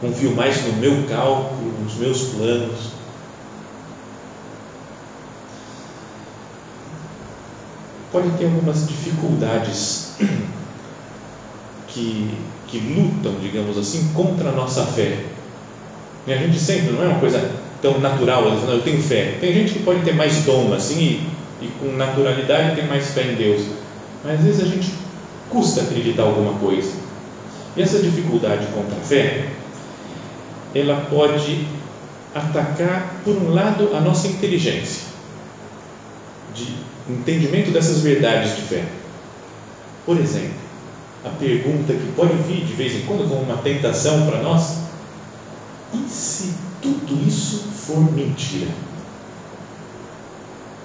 confio 0.00 0.36
mais 0.36 0.64
no 0.66 0.74
meu 0.74 1.04
cálculo, 1.08 1.72
nos 1.82 1.94
meus 1.96 2.22
planos. 2.28 2.92
Pode 8.12 8.30
ter 8.38 8.44
algumas 8.44 8.86
dificuldades 8.86 10.12
que, 11.88 12.38
que 12.68 12.78
lutam, 12.78 13.34
digamos 13.40 13.76
assim, 13.76 14.12
contra 14.14 14.50
a 14.50 14.52
nossa 14.52 14.86
fé. 14.86 15.24
E 16.26 16.32
a 16.32 16.36
gente 16.36 16.56
sempre, 16.56 16.92
não 16.92 17.02
é 17.02 17.08
uma 17.08 17.18
coisa 17.18 17.59
tão 17.80 17.98
natural, 17.98 18.44
eu 18.46 18.82
tenho 18.82 19.02
fé. 19.02 19.36
Tem 19.40 19.52
gente 19.52 19.72
que 19.72 19.78
pode 19.80 20.02
ter 20.02 20.14
mais 20.14 20.44
dom 20.44 20.72
assim 20.74 21.28
e, 21.60 21.64
e 21.64 21.68
com 21.80 21.96
naturalidade 21.96 22.76
tem 22.76 22.86
mais 22.86 23.10
fé 23.10 23.22
em 23.22 23.34
Deus. 23.34 23.66
Mas 24.24 24.40
às 24.40 24.44
vezes 24.44 24.62
a 24.62 24.66
gente 24.66 24.92
custa 25.48 25.82
acreditar 25.82 26.22
alguma 26.22 26.58
coisa. 26.58 26.92
E 27.76 27.82
essa 27.82 27.98
dificuldade 27.98 28.66
contra 28.74 28.96
a 28.96 29.00
fé, 29.00 29.48
ela 30.74 31.06
pode 31.10 31.66
atacar, 32.34 33.20
por 33.24 33.36
um 33.36 33.52
lado, 33.52 33.90
a 33.94 34.00
nossa 34.00 34.28
inteligência, 34.28 35.02
de 36.54 36.74
entendimento 37.08 37.70
dessas 37.70 38.00
verdades 38.00 38.56
de 38.56 38.62
fé. 38.62 38.84
Por 40.04 40.18
exemplo, 40.18 40.54
a 41.24 41.28
pergunta 41.28 41.92
que 41.92 42.12
pode 42.16 42.34
vir 42.48 42.64
de 42.64 42.72
vez 42.72 42.94
em 42.94 43.02
quando 43.02 43.28
como 43.28 43.42
uma 43.42 43.58
tentação 43.58 44.26
para 44.26 44.40
nós: 44.42 44.78
e 45.92 46.08
se 46.08 46.54
tudo 46.80 47.26
isso 47.26 47.68
for 47.86 48.00
mentira? 48.12 48.68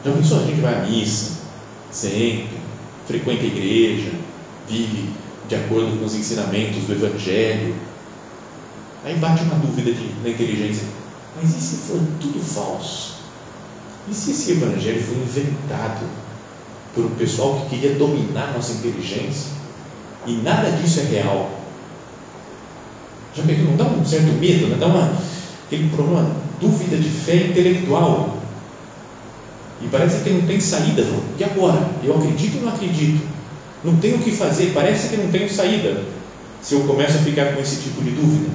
Já 0.04 0.12
pensou? 0.12 0.40
A 0.40 0.44
gente 0.44 0.62
vai 0.62 0.74
à 0.74 0.86
missa, 0.86 1.40
sempre, 1.92 2.58
frequenta 3.08 3.44
a 3.44 3.48
igreja, 3.48 4.12
vive 4.68 5.10
de 5.48 5.56
acordo 5.56 5.98
com 6.00 6.06
os 6.06 6.16
ensinamentos 6.16 6.84
do 6.84 6.94
Evangelho. 6.94 7.76
Aí 9.04 9.16
bate 9.18 9.44
uma 9.44 9.56
dúvida 9.56 9.92
de, 9.92 10.14
na 10.24 10.30
inteligência: 10.30 10.88
mas 11.36 11.56
e 11.56 11.62
se 11.62 11.76
for 11.88 12.00
tudo 12.20 12.40
falso? 12.40 13.16
E 14.10 14.14
se 14.14 14.32
esse 14.32 14.52
Evangelho 14.52 15.04
foi 15.04 15.18
inventado 15.18 16.06
por 16.94 17.06
um 17.06 17.16
pessoal 17.16 17.62
que 17.62 17.76
queria 17.76 17.96
dominar 17.96 18.54
nossa 18.54 18.74
inteligência? 18.74 19.52
E 20.26 20.34
nada 20.38 20.72
disso 20.72 21.00
é 21.02 21.04
real. 21.04 21.52
Já 23.36 23.44
pensou? 23.44 23.66
Não 23.66 23.76
dá 23.76 23.86
um 23.86 24.06
certo 24.06 24.32
medo, 24.40 24.68
né? 24.68 24.78
dá 24.80 24.88
uma, 24.88 25.12
aquele 25.68 25.90
problema, 25.90 26.32
dúvida 26.62 26.98
de 26.98 27.10
fé 27.10 27.48
intelectual. 27.48 28.38
E 29.82 29.88
parece 29.88 30.24
que 30.24 30.30
não 30.30 30.42
tem 30.48 30.60
saída. 30.60 31.04
E 31.38 31.44
agora? 31.44 31.90
Eu 32.04 32.16
acredito 32.16 32.58
ou 32.58 32.64
não 32.64 32.74
acredito? 32.74 33.22
Não 33.84 33.98
tenho 33.98 34.16
o 34.16 34.20
que 34.20 34.32
fazer, 34.32 34.72
parece 34.74 35.10
que 35.10 35.18
não 35.18 35.30
tenho 35.30 35.50
saída. 35.50 36.02
Se 36.62 36.74
eu 36.74 36.82
começo 36.82 37.18
a 37.18 37.22
ficar 37.22 37.54
com 37.54 37.62
esse 37.62 37.82
tipo 37.82 38.02
de 38.02 38.12
dúvida. 38.12 38.50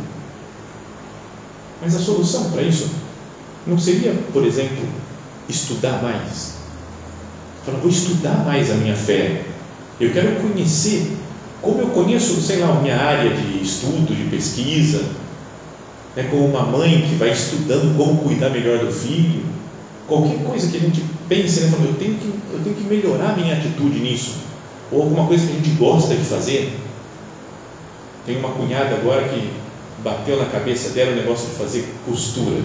Mas 1.83 1.95
a 1.95 1.99
solução 1.99 2.51
para 2.51 2.63
isso 2.63 2.91
não 3.67 3.79
seria, 3.79 4.15
por 4.33 4.45
exemplo, 4.45 4.87
estudar 5.49 6.03
mais. 6.03 6.55
Falar, 7.65 7.79
vou 7.79 7.91
estudar 7.91 8.45
mais 8.45 8.71
a 8.71 8.75
minha 8.75 8.97
fé. 8.97 9.43
Eu 10.01 10.13
quero 10.13 10.41
conhecer 10.41 11.17
como 11.63 11.81
eu 11.81 11.89
conheço, 11.89 12.41
sei 12.41 12.59
lá, 12.59 12.81
minha 12.81 12.97
área 12.97 13.31
de 13.31 13.63
estudo, 13.63 14.15
de 14.15 14.31
pesquisa, 14.31 15.05
né, 16.17 16.27
como 16.31 16.47
uma 16.47 16.63
mãe 16.63 17.03
que 17.03 17.15
vai 17.17 17.31
estudando 17.31 17.97
como 17.97 18.23
cuidar 18.23 18.51
melhor 18.51 18.79
do 18.79 18.93
filho, 18.93 19.45
qualquer 20.09 20.43
coisa 20.43 20.69
que 20.69 20.77
a 20.77 20.81
gente 20.81 21.05
pense, 21.29 21.61
né, 21.61 21.71
fala, 21.71 21.85
eu 21.85 21.95
tenho 21.95 22.15
que 22.15 22.41
eu 22.53 22.61
tenho 22.65 22.77
que 22.77 22.85
melhorar 22.85 23.31
a 23.31 23.37
minha 23.37 23.55
atitude 23.55 24.01
nisso, 24.01 24.35
ou 24.91 25.03
alguma 25.03 25.27
coisa 25.27 25.47
que 25.47 25.53
a 25.53 25.57
gente 25.57 25.71
gosta 25.71 26.15
de 26.15 26.25
fazer. 26.25 26.77
Tem 28.27 28.37
uma 28.39 28.51
cunhada 28.51 28.97
agora 28.97 29.29
que 29.29 29.51
bateu 30.03 30.37
na 30.37 30.47
cabeça 30.47 30.91
dela 30.91 31.13
o 31.13 31.17
negócio 31.17 31.49
de 31.49 31.55
fazer 31.55 31.89
costura. 32.07 32.61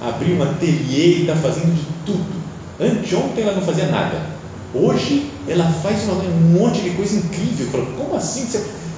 Abriu 0.00 0.36
um 0.36 0.42
ateliê 0.42 1.18
e 1.18 1.20
está 1.22 1.34
fazendo 1.34 1.74
de 1.74 1.82
tudo. 2.04 2.36
Anteontem 2.78 3.42
ela 3.42 3.54
não 3.54 3.62
fazia 3.62 3.86
nada. 3.86 4.26
Hoje 4.74 5.30
ela 5.48 5.70
faz 5.82 6.02
uma, 6.04 6.14
um 6.14 6.58
monte 6.58 6.80
de 6.80 6.90
coisa 6.90 7.16
incrível. 7.16 7.66
Fala, 7.70 7.86
como 7.96 8.16
assim? 8.16 8.46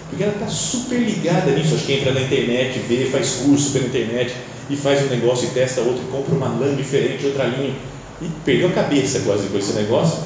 Porque 0.08 0.22
ela 0.22 0.32
está 0.32 0.48
super 0.48 0.98
ligada 0.98 1.50
nisso. 1.52 1.74
Acho 1.74 1.84
que 1.84 1.92
entra 1.92 2.12
na 2.12 2.20
internet, 2.20 2.78
vê, 2.88 3.06
faz 3.06 3.42
curso 3.44 3.70
pela 3.72 3.86
internet 3.86 4.34
e 4.70 4.76
faz 4.76 5.02
um 5.02 5.08
negócio 5.08 5.48
e 5.48 5.50
testa 5.50 5.80
outro, 5.80 6.02
e 6.06 6.10
compra 6.10 6.34
uma 6.34 6.48
lã 6.48 6.74
diferente, 6.74 7.26
outra 7.26 7.44
linha. 7.44 7.74
E 8.20 8.28
perdeu 8.44 8.68
a 8.68 8.72
cabeça 8.72 9.20
quase 9.20 9.46
com 9.48 9.58
esse 9.58 9.72
negócio. 9.72 10.18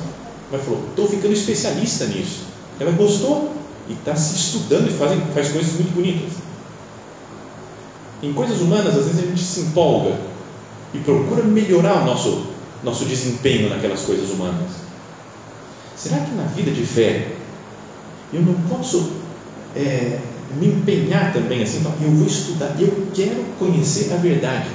Mas 0.51 0.63
falou: 0.63 0.83
estou 0.91 1.09
ficando 1.09 1.33
especialista 1.33 2.07
nisso. 2.07 2.45
Ela 2.81 2.93
gostou 2.93 3.53
e 3.89 3.93
está 3.93 4.15
se 4.17 4.37
estudando 4.37 4.89
e 4.89 4.93
faz, 4.93 5.19
faz 5.35 5.49
coisas 5.49 5.73
muito 5.75 5.95
bonitas. 5.95 6.33
Em 8.23 8.33
coisas 8.33 8.61
humanas, 8.61 8.97
às 8.97 9.07
vezes 9.07 9.19
a 9.19 9.27
gente 9.27 9.43
se 9.43 9.61
empolga 9.61 10.17
e 10.95 10.99
procura 10.99 11.43
melhorar 11.43 12.03
o 12.03 12.07
nosso, 12.07 12.47
nosso 12.85 13.05
desempenho 13.05 13.69
naquelas 13.69 14.01
coisas 14.03 14.31
humanas. 14.31 14.92
Será 16.03 16.19
que 16.19 16.35
na 16.35 16.45
vida 16.45 16.71
de 16.71 16.85
fé 16.85 17.29
eu 18.33 18.43
não 18.43 18.55
posso 18.69 19.13
é, 19.77 20.19
me 20.59 20.69
empenhar 20.69 21.33
também 21.33 21.63
assim? 21.63 21.85
Eu 22.03 22.11
vou 22.11 22.27
estudar, 22.27 22.75
eu 22.81 23.09
quero 23.15 23.45
conhecer 23.59 24.13
a 24.13 24.17
verdade. 24.17 24.69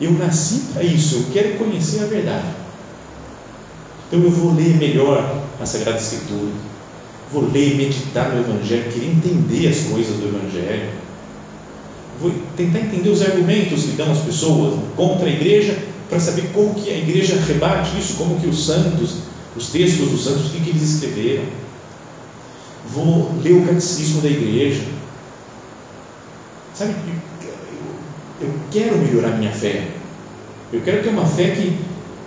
Eu 0.00 0.12
nasci 0.12 0.66
para 0.72 0.82
isso, 0.82 1.16
eu 1.16 1.24
quero 1.32 1.58
conhecer 1.58 2.02
a 2.02 2.06
verdade. 2.06 2.48
Então 4.06 4.20
eu 4.20 4.30
vou 4.30 4.54
ler 4.54 4.76
melhor 4.76 5.42
a 5.60 5.66
Sagrada 5.66 5.98
Escritura, 5.98 6.52
vou 7.32 7.50
ler, 7.50 7.76
meditar 7.76 8.30
no 8.30 8.40
Evangelho, 8.40 8.92
querer 8.92 9.06
entender 9.06 9.68
as 9.68 9.80
coisas 9.80 10.16
do 10.16 10.28
Evangelho 10.28 11.02
vou 12.22 12.32
tentar 12.56 12.78
entender 12.78 13.10
os 13.10 13.20
argumentos 13.20 13.82
que 13.82 13.92
dão 13.92 14.10
as 14.10 14.18
pessoas 14.18 14.78
contra 14.96 15.26
a 15.26 15.30
igreja 15.30 15.76
para 16.08 16.20
saber 16.20 16.50
como 16.54 16.74
que 16.74 16.90
a 16.90 16.96
igreja 16.96 17.36
rebate 17.46 17.98
isso, 17.98 18.14
como 18.14 18.38
que 18.38 18.46
os 18.46 18.66
santos, 18.66 19.16
os 19.56 19.68
textos 19.68 20.10
dos 20.10 20.24
santos, 20.24 20.46
o 20.46 20.50
que, 20.50 20.70
eles 20.70 20.82
escreveram. 20.82 21.44
Vou 22.88 23.32
ler 23.42 23.52
o 23.52 23.66
catecismo 23.66 24.20
da 24.20 24.28
igreja. 24.28 24.82
Sabe, 26.74 26.94
eu, 27.42 28.48
eu 28.48 28.54
quero 28.70 28.98
melhorar 28.98 29.36
minha 29.38 29.52
fé. 29.52 29.88
Eu 30.72 30.80
quero 30.80 31.02
ter 31.02 31.10
uma 31.10 31.26
fé 31.26 31.50
que, 31.50 31.78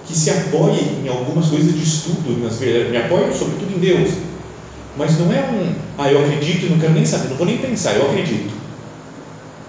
que 0.05 0.15
se 0.15 0.29
apoie 0.29 0.81
em 1.03 1.09
algumas 1.09 1.47
coisas 1.47 1.73
de 1.73 1.83
estudo, 1.83 2.41
nas 2.43 2.57
verdades. 2.57 2.91
Me 2.91 2.97
apoio 2.97 3.33
sobretudo 3.33 3.75
em 3.75 3.79
Deus. 3.79 4.11
Mas 4.97 5.17
não 5.19 5.31
é 5.33 5.41
um, 5.41 5.75
ah, 5.97 6.09
eu 6.09 6.23
acredito 6.23 6.65
e 6.65 6.69
não 6.69 6.79
quero 6.79 6.93
nem 6.93 7.05
saber, 7.05 7.29
não 7.29 7.37
vou 7.37 7.45
nem 7.45 7.57
pensar, 7.57 7.95
eu 7.95 8.09
acredito. 8.09 8.53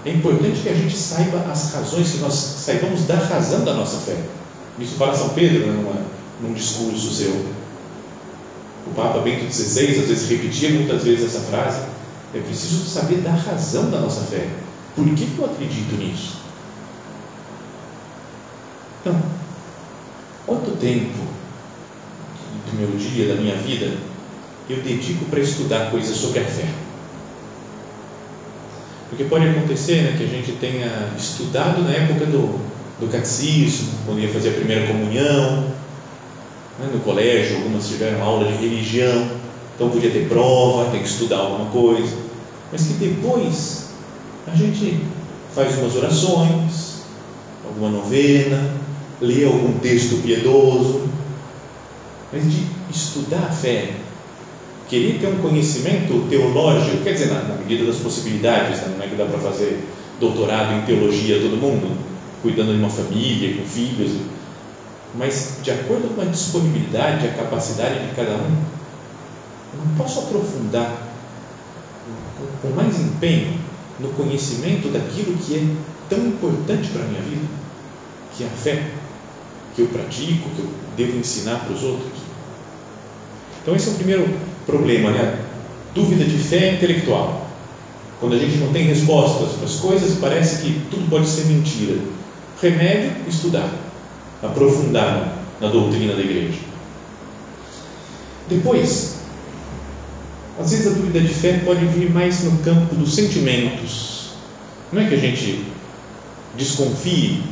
É 0.04 0.10
importante 0.10 0.60
que 0.60 0.68
a 0.68 0.74
gente 0.74 0.96
saiba 0.96 1.44
as 1.50 1.72
razões, 1.72 2.12
que 2.12 2.18
nós 2.18 2.32
saibamos 2.32 3.06
da 3.06 3.16
razão 3.16 3.64
da 3.64 3.74
nossa 3.74 3.96
fé. 3.96 4.16
Isso 4.78 4.94
fala 4.94 5.16
São 5.16 5.30
Pedro 5.30 5.66
né, 5.66 5.72
numa, 5.72 6.00
num 6.40 6.52
discurso 6.52 7.12
seu. 7.12 7.30
O 8.86 8.94
Papa 8.94 9.20
Bento 9.20 9.52
XVI 9.52 10.00
às 10.00 10.08
vezes 10.08 10.28
repetia 10.28 10.70
muitas 10.70 11.02
vezes 11.02 11.26
essa 11.26 11.40
frase. 11.40 11.82
É 12.34 12.38
preciso 12.40 12.84
saber 12.88 13.18
da 13.18 13.32
razão 13.32 13.90
da 13.90 14.00
nossa 14.00 14.22
fé. 14.22 14.48
Por 14.94 15.04
que, 15.14 15.26
que 15.26 15.38
eu 15.38 15.44
acredito 15.44 15.96
nisso? 15.96 16.36
Então, 19.00 19.20
quanto 20.46 20.70
tempo 20.78 21.18
do 22.70 22.76
meu 22.78 22.96
dia, 22.96 23.28
da 23.28 23.40
minha 23.40 23.56
vida, 23.56 23.96
eu 24.68 24.82
dedico 24.82 25.26
para 25.26 25.40
estudar 25.40 25.90
coisas 25.90 26.16
sobre 26.16 26.40
a 26.40 26.44
fé? 26.44 26.68
Porque 29.08 29.24
pode 29.24 29.48
acontecer 29.48 30.02
né, 30.02 30.14
que 30.18 30.24
a 30.24 30.26
gente 30.26 30.52
tenha 30.52 31.12
estudado 31.16 31.82
na 31.82 31.90
época 31.90 32.26
do, 32.26 32.58
do 33.00 33.10
catecismo, 33.10 33.92
quando 34.04 34.20
ia 34.20 34.32
fazer 34.32 34.50
a 34.50 34.52
primeira 34.52 34.86
comunhão, 34.86 35.75
né, 36.78 36.88
no 36.92 37.00
colégio, 37.00 37.56
algumas 37.56 37.88
tiveram 37.88 38.22
aula 38.22 38.50
de 38.50 38.58
religião, 38.58 39.28
então 39.74 39.90
podia 39.90 40.10
ter 40.10 40.28
prova, 40.28 40.90
tem 40.90 41.02
que 41.02 41.08
estudar 41.08 41.38
alguma 41.38 41.70
coisa, 41.70 42.16
mas 42.72 42.82
que 42.82 42.94
depois 42.94 43.90
a 44.46 44.54
gente 44.54 45.00
faz 45.54 45.76
umas 45.78 45.96
orações, 45.96 47.02
alguma 47.64 47.90
novena, 47.90 48.74
lê 49.20 49.44
algum 49.44 49.78
texto 49.78 50.22
piedoso, 50.22 51.02
mas 52.32 52.44
de 52.50 52.66
estudar 52.90 53.46
a 53.48 53.52
fé, 53.52 53.90
querer 54.88 55.18
ter 55.18 55.28
um 55.28 55.38
conhecimento 55.38 56.28
teológico, 56.28 57.02
quer 57.02 57.12
dizer, 57.12 57.26
na, 57.26 57.42
na 57.42 57.54
medida 57.56 57.84
das 57.84 57.96
possibilidades, 57.96 58.80
né? 58.80 58.94
não 58.96 59.04
é 59.04 59.08
que 59.08 59.16
dá 59.16 59.24
para 59.24 59.38
fazer 59.38 59.84
doutorado 60.20 60.74
em 60.74 60.82
teologia 60.82 61.40
todo 61.40 61.56
mundo, 61.56 61.96
cuidando 62.42 62.72
de 62.72 62.78
uma 62.78 62.90
família, 62.90 63.56
com 63.56 63.64
filhos, 63.64 64.12
mas 65.16 65.58
de 65.62 65.70
acordo 65.70 66.14
com 66.14 66.20
a 66.20 66.26
disponibilidade, 66.26 67.26
a 67.26 67.32
capacidade 67.32 68.06
de 68.06 68.14
cada 68.14 68.32
um, 68.32 68.64
eu 69.72 69.84
não 69.84 69.96
posso 69.96 70.20
aprofundar 70.20 71.06
com, 72.62 72.68
mais 72.70 73.00
empenho 73.00 73.58
no 73.98 74.08
conhecimento 74.10 74.88
daquilo 74.92 75.36
que 75.38 75.56
é 75.56 75.76
tão 76.08 76.26
importante 76.26 76.88
para 76.88 77.02
a 77.02 77.06
minha 77.06 77.22
vida, 77.22 77.46
que 78.36 78.44
é 78.44 78.46
a 78.46 78.50
fé, 78.50 78.90
que 79.74 79.82
eu 79.82 79.88
pratico, 79.88 80.50
que 80.50 80.58
eu 80.60 80.68
devo 80.96 81.18
ensinar 81.18 81.60
para 81.60 81.74
os 81.74 81.82
outros. 81.82 82.20
Então, 83.62 83.74
esse 83.74 83.88
é 83.88 83.92
o 83.92 83.96
primeiro 83.96 84.28
problema, 84.64 85.10
né? 85.10 85.40
Dúvida 85.94 86.24
de 86.24 86.38
fé 86.38 86.74
intelectual. 86.74 87.46
Quando 88.20 88.34
a 88.34 88.38
gente 88.38 88.58
não 88.58 88.72
tem 88.72 88.84
respostas 88.84 89.52
para 89.52 89.64
as 89.64 89.76
coisas 89.76 90.12
e 90.12 90.20
parece 90.20 90.62
que 90.62 90.80
tudo 90.90 91.08
pode 91.08 91.26
ser 91.26 91.46
mentira. 91.46 91.98
Remédio, 92.60 93.12
estudar, 93.28 93.68
aprofundar 94.42 95.38
na 95.60 95.68
doutrina 95.68 96.14
da 96.14 96.20
igreja. 96.20 96.58
Depois, 98.48 99.16
às 100.58 100.70
vezes 100.70 100.86
a 100.86 100.90
dúvida 100.90 101.20
de 101.20 101.32
fé 101.32 101.60
pode 101.64 101.84
vir 101.86 102.10
mais 102.10 102.44
no 102.44 102.58
campo 102.58 102.94
dos 102.94 103.14
sentimentos. 103.14 104.30
Não 104.92 105.02
é 105.02 105.08
que 105.08 105.14
a 105.14 105.18
gente 105.18 105.64
desconfie 106.56 107.42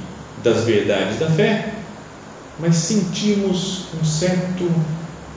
das 0.42 0.64
verdades 0.64 1.18
da 1.18 1.30
fé, 1.30 1.74
mas 2.58 2.76
sentimos 2.76 3.86
um 4.00 4.04
certo 4.04 4.70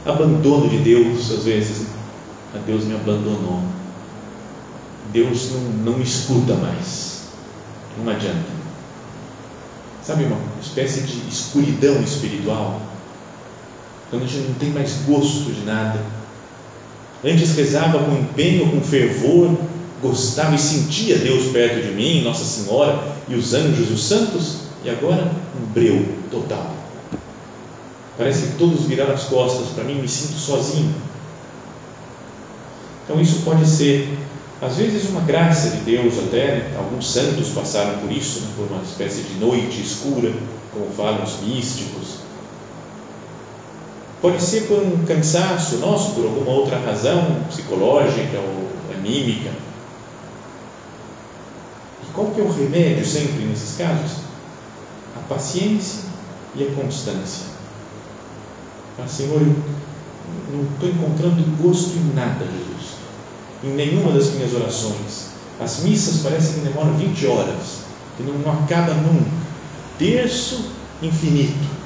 abandono 0.06 0.70
de 0.70 0.78
Deus, 0.78 1.32
às 1.32 1.44
vezes. 1.44 1.88
A 2.54 2.60
Deus 2.60 2.86
me 2.86 2.96
abandonou. 2.96 3.62
Deus 5.12 5.52
não, 5.52 5.62
não 5.92 5.98
me 5.98 6.04
escuta 6.04 6.54
mais. 6.56 7.24
Não 7.98 8.12
adianta. 8.12 8.58
Sabe, 10.08 10.24
uma 10.24 10.40
espécie 10.62 11.02
de 11.02 11.28
escuridão 11.28 12.02
espiritual. 12.02 12.80
Quando 14.10 14.24
a 14.24 14.26
gente 14.26 14.48
não 14.48 14.56
tem 14.56 14.70
mais 14.70 14.94
gosto 15.06 15.52
de 15.52 15.66
nada. 15.66 16.00
Antes 17.26 17.54
rezava 17.58 18.00
com 18.00 18.14
empenho, 18.14 18.72
com 18.72 18.80
fervor, 18.80 19.54
gostava 20.02 20.56
e 20.56 20.60
sentia 20.60 21.18
Deus 21.18 21.52
perto 21.52 21.86
de 21.86 21.94
mim, 21.94 22.24
Nossa 22.24 22.46
Senhora 22.46 23.04
e 23.28 23.36
os 23.36 23.54
anjos 23.54 23.92
os 23.92 24.08
santos, 24.08 24.60
e 24.86 24.90
agora 24.90 25.30
um 25.62 25.66
breu 25.74 26.06
total 26.32 26.78
Parece 28.18 28.48
que 28.48 28.58
todos 28.58 28.86
viraram 28.86 29.14
as 29.14 29.26
costas 29.26 29.68
para 29.76 29.84
mim, 29.84 29.96
me 29.96 30.08
sinto 30.08 30.40
sozinho. 30.40 30.96
Então 33.04 33.20
isso 33.20 33.42
pode 33.44 33.68
ser, 33.68 34.18
às 34.60 34.78
vezes, 34.78 35.10
uma 35.10 35.22
graça 35.22 35.70
de 35.70 35.82
Deus 35.82 36.18
até, 36.18 36.56
né? 36.56 36.76
alguns 36.78 37.12
santos 37.12 37.50
passaram 37.50 38.00
por 38.00 38.12
isso, 38.12 38.40
né? 38.42 38.48
por 38.56 38.68
uma 38.72 38.82
espécie 38.82 39.22
de 39.22 39.36
noite 39.36 39.80
escura, 39.80 40.34
como 40.74 40.90
falam 40.96 41.24
os 41.24 41.40
místicos. 41.42 42.18
Pode 44.20 44.42
ser 44.42 44.62
por 44.62 44.80
um 44.80 45.06
cansaço 45.06 45.78
nosso, 45.78 46.16
por 46.16 46.26
alguma 46.26 46.50
outra 46.50 46.80
razão 46.80 47.44
psicológica 47.48 48.40
ou 48.40 48.68
anímica. 48.98 49.52
E 52.02 52.14
qual 52.14 52.32
que 52.32 52.42
é 52.42 52.44
o 52.44 52.52
remédio 52.52 53.06
sempre 53.06 53.46
nesses 53.46 53.78
casos? 53.78 54.18
A 55.16 55.20
paciência 55.32 56.02
e 56.56 56.64
a 56.64 56.72
constância. 56.72 57.46
Ah, 58.98 59.08
Senhor, 59.08 59.40
eu 59.40 59.56
não 60.52 60.64
estou 60.74 60.90
encontrando 60.90 61.44
gosto 61.62 61.96
em 61.96 62.16
nada, 62.16 62.44
Jesus, 62.44 62.97
em 63.64 63.70
nenhuma 63.70 64.12
das 64.12 64.32
minhas 64.32 64.54
orações. 64.54 65.28
As 65.60 65.80
missas 65.80 66.22
parecem 66.22 66.56
que 66.56 66.60
demoram 66.62 66.94
20 66.94 67.26
horas, 67.28 67.80
que 68.16 68.24
não, 68.24 68.34
não 68.36 68.52
acaba 68.64 68.94
nunca. 68.94 69.30
Terço 69.98 70.72
infinito. 71.02 71.78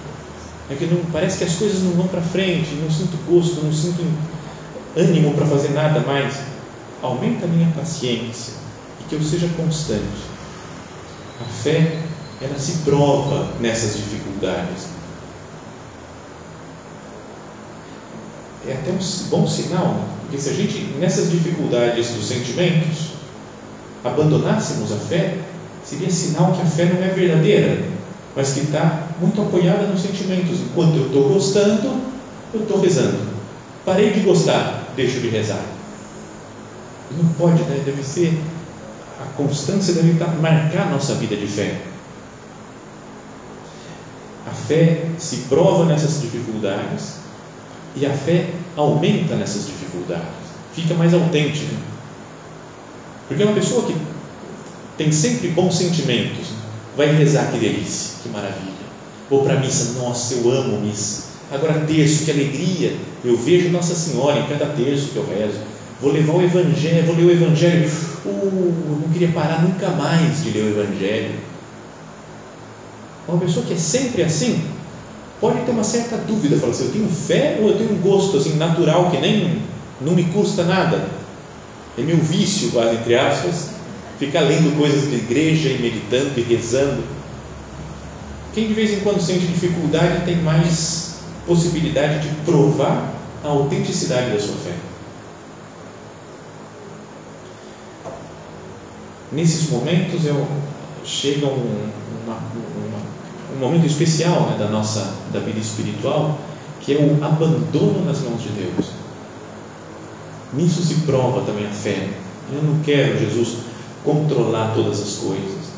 É 0.69 0.75
que 0.75 0.85
não 0.85 1.03
parece 1.11 1.37
que 1.37 1.43
as 1.43 1.55
coisas 1.55 1.81
não 1.81 1.91
vão 1.91 2.07
para 2.07 2.21
frente, 2.21 2.75
não 2.75 2.89
sinto 2.89 3.17
gosto, 3.29 3.63
não 3.63 3.73
sinto 3.73 4.05
ânimo 4.95 5.33
para 5.33 5.45
fazer 5.45 5.69
nada 5.69 5.99
mais. 6.01 6.35
Aumenta 7.01 7.45
a 7.45 7.47
minha 7.47 7.71
paciência 7.71 8.53
e 8.99 9.03
que 9.09 9.15
eu 9.15 9.23
seja 9.23 9.49
constante. 9.57 10.31
A 11.41 11.43
fé, 11.63 11.99
ela 12.41 12.57
se 12.59 12.73
prova 12.83 13.53
nessas 13.59 13.95
dificuldades 13.95 15.01
é 18.67 18.73
até 18.73 18.91
um 18.91 18.99
bom 19.29 19.47
sinal, 19.47 19.93
né? 19.95 20.07
Porque 20.31 20.43
se 20.43 20.49
a 20.49 20.53
gente, 20.53 20.79
nessas 20.97 21.29
dificuldades 21.29 22.11
dos 22.11 22.25
sentimentos, 22.29 23.09
abandonássemos 24.01 24.89
a 24.93 24.95
fé, 24.95 25.39
seria 25.83 26.09
sinal 26.09 26.53
que 26.53 26.61
a 26.61 26.65
fé 26.65 26.85
não 26.85 27.03
é 27.03 27.09
verdadeira, 27.09 27.83
mas 28.33 28.53
que 28.53 28.61
está 28.61 29.09
muito 29.19 29.41
apoiada 29.41 29.87
nos 29.87 30.01
sentimentos. 30.01 30.61
Enquanto 30.61 30.95
eu 30.95 31.07
estou 31.07 31.27
gostando, 31.27 31.99
eu 32.53 32.61
estou 32.61 32.79
rezando. 32.79 33.19
Parei 33.83 34.11
de 34.11 34.21
gostar, 34.21 34.93
deixo 34.95 35.19
de 35.19 35.27
rezar. 35.27 35.65
Não 37.11 37.27
pode, 37.33 37.61
né? 37.63 37.81
deve 37.85 38.01
ser, 38.01 38.41
a 39.19 39.25
constância 39.35 39.93
deve 39.95 40.13
marcar 40.39 40.87
a 40.87 40.91
nossa 40.91 41.15
vida 41.15 41.35
de 41.35 41.47
fé. 41.47 41.81
A 44.47 44.51
fé 44.51 45.07
se 45.17 45.35
prova 45.49 45.83
nessas 45.87 46.21
dificuldades 46.21 47.15
e 47.95 48.05
a 48.05 48.11
fé 48.11 48.49
aumenta 48.75 49.35
nessas 49.35 49.65
dificuldades, 49.65 50.25
fica 50.73 50.93
mais 50.93 51.13
autêntica. 51.13 51.75
Porque 53.27 53.43
uma 53.43 53.53
pessoa 53.53 53.85
que 53.85 53.95
tem 54.97 55.11
sempre 55.11 55.49
bons 55.49 55.77
sentimentos, 55.77 56.47
vai 56.95 57.15
rezar, 57.15 57.51
que 57.51 57.57
delícia, 57.57 58.15
que 58.23 58.29
maravilha. 58.29 58.71
Vou 59.29 59.43
para 59.43 59.55
a 59.55 59.59
missa, 59.59 59.99
nossa, 59.99 60.33
eu 60.35 60.51
amo 60.51 60.79
missa. 60.81 61.31
Agora, 61.51 61.85
terço, 61.85 62.25
que 62.25 62.31
alegria. 62.31 62.95
Eu 63.23 63.37
vejo 63.37 63.69
Nossa 63.69 63.93
Senhora 63.93 64.39
em 64.39 64.47
cada 64.47 64.67
terço 64.67 65.09
que 65.09 65.17
eu 65.17 65.25
rezo. 65.25 65.59
Vou 66.01 66.11
levar 66.11 66.33
o 66.33 66.41
Evangelho, 66.41 67.05
vou 67.05 67.15
ler 67.15 67.25
o 67.25 67.31
Evangelho. 67.31 67.89
Uh, 68.25 68.73
eu 68.89 68.99
não 69.01 69.09
queria 69.09 69.29
parar 69.29 69.61
nunca 69.61 69.89
mais 69.89 70.43
de 70.43 70.49
ler 70.49 70.63
o 70.63 70.79
Evangelho. 70.79 71.35
Uma 73.27 73.37
pessoa 73.39 73.65
que 73.65 73.73
é 73.73 73.77
sempre 73.77 74.23
assim, 74.23 74.63
pode 75.41 75.61
ter 75.61 75.71
uma 75.71 75.83
certa 75.83 76.17
dúvida, 76.17 76.55
falar 76.57 76.71
assim, 76.71 76.85
eu 76.85 76.91
tenho 76.91 77.09
fé 77.09 77.57
ou 77.59 77.69
eu 77.69 77.77
tenho 77.77 77.91
um 77.93 78.01
gosto 78.01 78.37
assim 78.37 78.55
natural 78.57 79.09
que 79.09 79.17
nem 79.17 79.63
não 79.99 80.13
me 80.13 80.25
custa 80.25 80.63
nada? 80.63 81.09
É 81.97 82.01
meu 82.01 82.17
vício, 82.17 82.71
quase 82.71 82.95
entre 82.95 83.15
aspas, 83.15 83.71
ficar 84.19 84.41
lendo 84.41 84.77
coisas 84.77 85.09
da 85.09 85.15
igreja 85.15 85.69
e 85.69 85.79
meditando 85.79 86.39
e 86.39 86.41
rezando. 86.41 87.03
Quem 88.53 88.67
de 88.67 88.73
vez 88.73 88.91
em 88.91 88.99
quando 88.99 89.19
sente 89.19 89.47
dificuldade 89.47 90.25
tem 90.25 90.37
mais 90.37 91.15
possibilidade 91.45 92.19
de 92.27 92.35
provar 92.45 93.13
a 93.43 93.47
autenticidade 93.47 94.31
da 94.31 94.39
sua 94.39 94.55
fé. 94.57 94.75
Nesses 99.31 99.69
momentos 99.69 100.25
eu, 100.25 100.45
chega 101.03 101.47
um, 101.47 101.89
uma, 102.23 102.35
uma, 102.35 103.01
um 103.55 103.59
momento 103.59 103.85
especial 103.85 104.49
né, 104.49 104.57
da 104.57 104.67
nossa 104.67 105.13
da 105.31 105.39
vida 105.39 105.59
espiritual, 105.59 106.39
que 106.79 106.93
é 106.93 106.97
o 106.97 107.23
abandono 107.23 108.05
nas 108.05 108.21
mãos 108.21 108.41
de 108.41 108.49
Deus. 108.49 108.87
Nisso 110.53 110.81
se 110.81 110.95
prova 111.05 111.41
também 111.41 111.65
a 111.65 111.69
fé. 111.69 112.09
Eu 112.53 112.61
não 112.63 112.79
quero, 112.81 113.17
Jesus, 113.19 113.57
controlar 114.03 114.73
todas 114.73 115.01
as 115.01 115.15
coisas. 115.15 115.71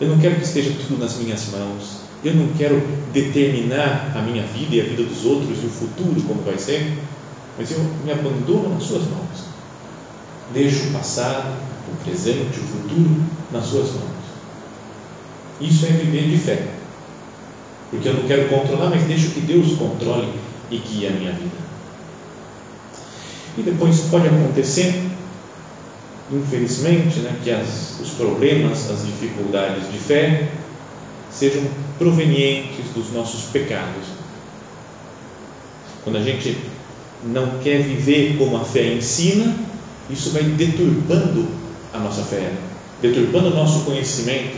Eu 0.00 0.08
não 0.08 0.18
quero 0.18 0.36
que 0.36 0.44
esteja 0.44 0.72
tudo 0.86 0.98
nas 0.98 1.16
minhas 1.16 1.48
mãos. 1.50 2.00
Eu 2.24 2.34
não 2.34 2.48
quero 2.54 2.82
determinar 3.12 4.12
a 4.16 4.20
minha 4.22 4.42
vida 4.44 4.76
e 4.76 4.80
a 4.80 4.84
vida 4.84 5.04
dos 5.04 5.24
outros 5.24 5.62
e 5.62 5.66
o 5.66 5.70
futuro 5.70 6.20
como 6.22 6.42
vai 6.42 6.58
ser, 6.58 6.98
mas 7.56 7.70
eu 7.70 7.78
me 8.04 8.10
abandono 8.10 8.74
nas 8.74 8.82
suas 8.82 9.02
mãos. 9.02 9.46
Deixo 10.52 10.88
o 10.88 10.92
passado, 10.92 11.54
o 11.88 12.04
presente, 12.04 12.58
o 12.58 12.64
futuro 12.64 13.22
nas 13.52 13.66
suas 13.66 13.90
mãos. 13.92 14.16
Isso 15.60 15.86
é 15.86 15.90
viver 15.90 16.28
de 16.28 16.38
fé. 16.38 16.75
Porque 17.90 18.08
eu 18.08 18.14
não 18.14 18.22
quero 18.26 18.48
controlar, 18.48 18.90
mas 18.90 19.02
deixo 19.04 19.30
que 19.30 19.40
Deus 19.40 19.76
controle 19.76 20.32
e 20.70 20.78
guie 20.78 21.06
a 21.06 21.10
minha 21.10 21.32
vida. 21.32 21.56
E 23.56 23.62
depois 23.62 24.00
pode 24.10 24.26
acontecer, 24.26 25.02
infelizmente, 26.30 27.20
né, 27.20 27.38
que 27.42 27.50
as, 27.50 27.98
os 28.00 28.10
problemas, 28.10 28.90
as 28.90 29.06
dificuldades 29.06 29.90
de 29.90 29.98
fé 29.98 30.48
sejam 31.30 31.62
provenientes 31.98 32.86
dos 32.94 33.12
nossos 33.12 33.44
pecados. 33.50 34.04
Quando 36.02 36.16
a 36.16 36.22
gente 36.22 36.58
não 37.24 37.58
quer 37.58 37.82
viver 37.82 38.36
como 38.36 38.56
a 38.56 38.64
fé 38.64 38.92
ensina, 38.92 39.56
isso 40.10 40.30
vai 40.30 40.42
deturbando 40.42 41.48
a 41.92 41.98
nossa 41.98 42.22
fé, 42.22 42.52
deturbando 43.00 43.48
o 43.48 43.54
nosso 43.54 43.84
conhecimento, 43.84 44.56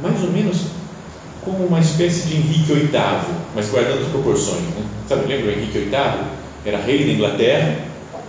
mais 0.00 0.22
ou 0.22 0.30
menos 0.30 0.75
como 1.46 1.64
uma 1.64 1.78
espécie 1.78 2.26
de 2.26 2.36
Henrique 2.38 2.72
VIII, 2.72 2.90
mas 3.54 3.70
guardando 3.70 4.02
as 4.02 4.08
proporções. 4.08 4.62
Né? 4.62 4.84
Sabe, 5.08 5.28
lembra 5.28 5.52
o 5.52 5.52
Henrique 5.52 5.78
VIII? 5.78 5.90
Era 6.64 6.78
rei 6.78 7.06
da 7.06 7.12
Inglaterra, 7.12 7.78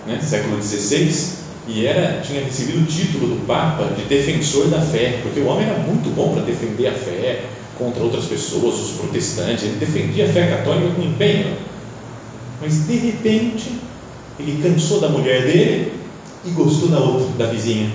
né? 0.05 0.19
século 0.21 0.61
XVI, 0.61 1.37
e 1.67 1.87
era, 1.87 2.21
tinha 2.21 2.43
recebido 2.43 2.83
o 2.83 2.85
título 2.85 3.27
do 3.27 3.47
Papa 3.47 3.85
de 3.95 4.03
defensor 4.03 4.67
da 4.67 4.79
fé, 4.79 5.19
porque 5.23 5.39
o 5.39 5.47
homem 5.47 5.67
era 5.67 5.79
muito 5.79 6.13
bom 6.15 6.33
para 6.33 6.43
defender 6.43 6.87
a 6.87 6.93
fé 6.93 7.41
contra 7.75 8.03
outras 8.03 8.25
pessoas, 8.25 8.75
os 8.75 8.91
protestantes, 8.91 9.63
ele 9.63 9.77
defendia 9.77 10.25
a 10.25 10.29
fé 10.29 10.47
católica 10.47 10.93
com 10.95 11.01
empenho. 11.01 11.57
Mas 12.61 12.85
de 12.85 12.97
repente, 12.97 13.71
ele 14.39 14.61
cansou 14.61 15.01
da 15.01 15.09
mulher 15.09 15.41
dele 15.41 15.93
e 16.45 16.51
gostou 16.51 16.89
da 16.89 16.99
outra, 16.99 17.27
da 17.37 17.51
vizinha. 17.51 17.91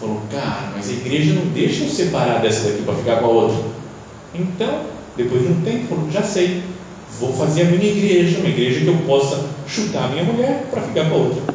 Falou, 0.00 0.20
cara, 0.32 0.72
mas 0.74 0.88
a 0.88 0.92
igreja 0.92 1.32
não 1.32 1.46
deixa 1.52 1.84
eu 1.84 1.88
separar 1.88 2.40
dessa 2.40 2.68
daqui 2.68 2.82
para 2.82 2.94
ficar 2.94 3.16
com 3.18 3.26
a 3.26 3.28
outra. 3.28 3.81
Então, 4.34 4.80
depois 5.16 5.42
de 5.42 5.48
um 5.48 5.60
tempo, 5.62 5.88
falou, 5.88 6.10
já 6.10 6.22
sei, 6.22 6.62
vou 7.20 7.32
fazer 7.34 7.62
a 7.62 7.64
minha 7.66 7.84
igreja, 7.84 8.38
uma 8.38 8.48
igreja 8.48 8.80
que 8.80 8.86
eu 8.86 8.96
possa 9.06 9.44
chutar 9.66 10.04
a 10.04 10.08
minha 10.08 10.24
mulher 10.24 10.66
para 10.70 10.82
ficar 10.82 11.08
com 11.08 11.14
a 11.14 11.18
outra. 11.18 11.54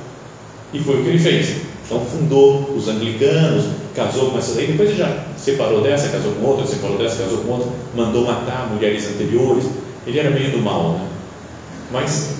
E 0.74 0.80
foi 0.80 1.00
o 1.00 1.04
que 1.04 1.10
ele 1.10 1.20
fez. 1.20 1.62
Então 1.86 2.02
fundou 2.02 2.74
os 2.76 2.88
anglicanos, 2.88 3.66
casou 3.96 4.32
com 4.32 4.38
essa 4.38 4.54
daí, 4.54 4.68
depois 4.68 4.90
ele 4.90 5.00
já 5.00 5.26
separou 5.38 5.82
dessa, 5.82 6.10
casou 6.10 6.34
com 6.34 6.46
outra, 6.46 6.68
separou 6.68 6.98
dessa, 6.98 7.24
casou 7.24 7.40
com 7.40 7.52
outra, 7.54 7.70
mandou 7.96 8.26
matar 8.26 8.70
mulheres 8.72 9.08
anteriores. 9.08 9.66
Ele 10.06 10.20
era 10.20 10.30
meio 10.30 10.52
do 10.52 10.60
mal, 10.60 10.92
né? 10.94 11.08
Mas 11.92 12.36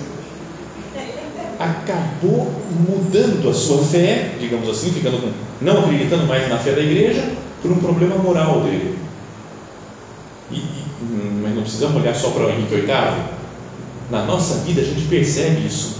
acabou 1.58 2.52
mudando 2.88 3.48
a 3.48 3.54
sua 3.54 3.82
fé, 3.82 4.32
digamos 4.38 4.68
assim, 4.68 4.92
ficando 4.92 5.20
com, 5.20 5.30
não 5.60 5.80
acreditando 5.80 6.26
mais 6.26 6.48
na 6.48 6.58
fé 6.58 6.72
da 6.72 6.80
igreja, 6.80 7.24
por 7.60 7.70
um 7.72 7.78
problema 7.78 8.16
moral 8.16 8.60
dele. 8.60 9.07
Mas 11.42 11.54
não 11.54 11.62
precisamos 11.62 11.96
olhar 11.96 12.14
só 12.14 12.30
para 12.30 12.46
o 12.46 12.50
Henrique 12.50 12.74
VIII. 12.74 13.38
Na 14.10 14.24
nossa 14.24 14.56
vida 14.64 14.80
a 14.80 14.84
gente 14.84 15.02
percebe 15.08 15.66
isso. 15.66 15.96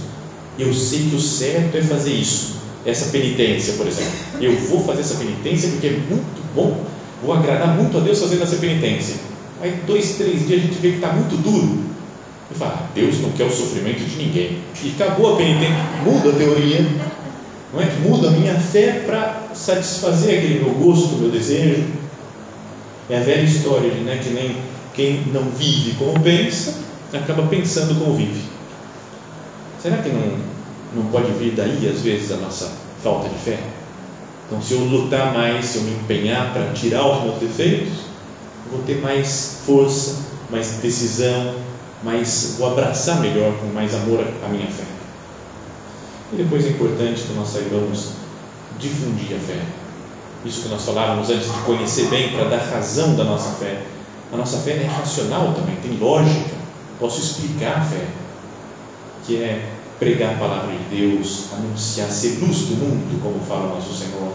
Eu 0.57 0.73
sei 0.73 1.07
que 1.09 1.15
o 1.15 1.21
certo 1.21 1.77
é 1.77 1.81
fazer 1.81 2.13
isso, 2.13 2.57
essa 2.85 3.09
penitência, 3.11 3.73
por 3.73 3.87
exemplo. 3.87 4.11
Eu 4.41 4.57
vou 4.67 4.83
fazer 4.83 5.01
essa 5.01 5.15
penitência 5.15 5.69
porque 5.69 5.87
é 5.87 5.91
muito 5.91 6.43
bom, 6.53 6.83
vou 7.23 7.33
agradar 7.33 7.75
muito 7.75 7.97
a 7.97 8.01
Deus 8.01 8.19
fazendo 8.19 8.43
essa 8.43 8.57
penitência. 8.57 9.15
Aí, 9.61 9.79
dois, 9.87 10.15
três 10.17 10.47
dias 10.47 10.61
a 10.61 10.65
gente 10.65 10.79
vê 10.79 10.89
que 10.89 10.95
está 10.95 11.13
muito 11.13 11.35
duro 11.41 11.79
e 12.51 12.55
fala, 12.55 12.89
Deus 12.95 13.21
não 13.21 13.31
quer 13.31 13.45
o 13.45 13.51
sofrimento 13.51 14.03
de 14.03 14.17
ninguém. 14.17 14.57
E 14.83 14.89
acabou 14.89 15.33
a 15.33 15.37
penitência, 15.37 15.75
muda 16.03 16.29
a 16.29 16.33
teoria, 16.33 16.85
não 17.73 17.81
é? 17.81 17.85
muda 18.03 18.29
a 18.29 18.31
minha 18.31 18.55
fé 18.55 19.03
para 19.05 19.49
satisfazer 19.53 20.39
aquele 20.39 20.63
meu 20.63 20.73
gosto, 20.73 21.15
meu 21.17 21.29
desejo. 21.29 21.83
É 23.09 23.17
a 23.17 23.21
velha 23.21 23.43
história 23.43 23.89
de 23.89 23.99
né, 24.01 24.19
que 24.21 24.29
nem 24.29 24.55
quem 24.99 25.23
não 25.31 25.43
vive 25.43 25.95
como 25.97 26.19
pensa, 26.19 26.75
acaba 27.13 27.43
pensando 27.43 27.97
como 27.97 28.17
vive. 28.17 28.43
Será 29.81 29.99
que 29.99 30.09
não, 30.09 30.37
não 30.93 31.09
pode 31.09 31.31
vir 31.31 31.53
daí, 31.55 31.89
às 31.89 32.01
vezes, 32.01 32.33
a 32.33 32.35
nossa 32.35 32.69
falta 33.01 33.29
de 33.29 33.35
fé? 33.35 33.59
Então, 34.45 34.61
se 34.61 34.73
eu 34.73 34.79
lutar 34.79 35.33
mais, 35.33 35.67
se 35.67 35.77
eu 35.77 35.83
me 35.83 35.91
empenhar 35.91 36.51
para 36.51 36.73
tirar 36.73 37.07
os 37.07 37.23
meus 37.23 37.39
defeitos, 37.39 37.93
vou 38.69 38.81
ter 38.81 38.99
mais 38.99 39.61
força, 39.65 40.17
mais 40.49 40.67
decisão, 40.81 41.55
mas 42.03 42.55
vou 42.59 42.69
abraçar 42.69 43.21
melhor, 43.21 43.53
com 43.53 43.67
mais 43.67 43.95
amor, 43.95 44.19
a 44.19 44.49
minha 44.49 44.67
fé. 44.67 44.83
E 46.33 46.35
depois 46.35 46.65
é 46.65 46.71
importante 46.71 47.21
que 47.21 47.33
nós 47.35 47.47
saibamos 47.47 48.09
difundir 48.77 49.37
a 49.37 49.39
fé. 49.39 49.61
Isso 50.43 50.63
que 50.63 50.67
nós 50.67 50.83
falávamos 50.83 51.29
antes 51.29 51.45
de 51.45 51.59
conhecer 51.61 52.07
bem, 52.07 52.33
para 52.33 52.49
dar 52.49 52.69
razão 52.69 53.15
da 53.15 53.23
nossa 53.23 53.51
fé. 53.51 53.81
A 54.31 54.37
nossa 54.37 54.57
fé 54.57 54.71
é 54.71 54.85
racional 54.85 55.53
também, 55.53 55.75
tem 55.77 55.97
lógica. 55.97 56.55
Posso 56.99 57.19
explicar 57.19 57.77
a 57.77 57.81
fé, 57.81 58.05
que 59.25 59.37
é 59.37 59.69
pregar 59.97 60.35
a 60.35 60.37
palavra 60.37 60.71
de 60.71 60.97
Deus, 60.97 61.45
anunciar, 61.53 62.09
ser 62.09 62.39
luz 62.39 62.59
do 62.59 62.75
mundo, 62.75 63.21
como 63.21 63.39
fala 63.45 63.71
o 63.71 63.75
nosso 63.75 63.93
Senhor. 63.93 64.33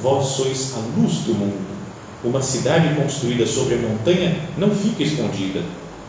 Vós 0.00 0.26
sois 0.26 0.72
a 0.74 1.00
luz 1.00 1.18
do 1.18 1.34
mundo. 1.34 1.76
Uma 2.24 2.40
cidade 2.40 2.94
construída 2.94 3.46
sobre 3.46 3.74
a 3.74 3.78
montanha 3.78 4.36
não 4.56 4.70
fica 4.70 5.02
escondida 5.02 5.62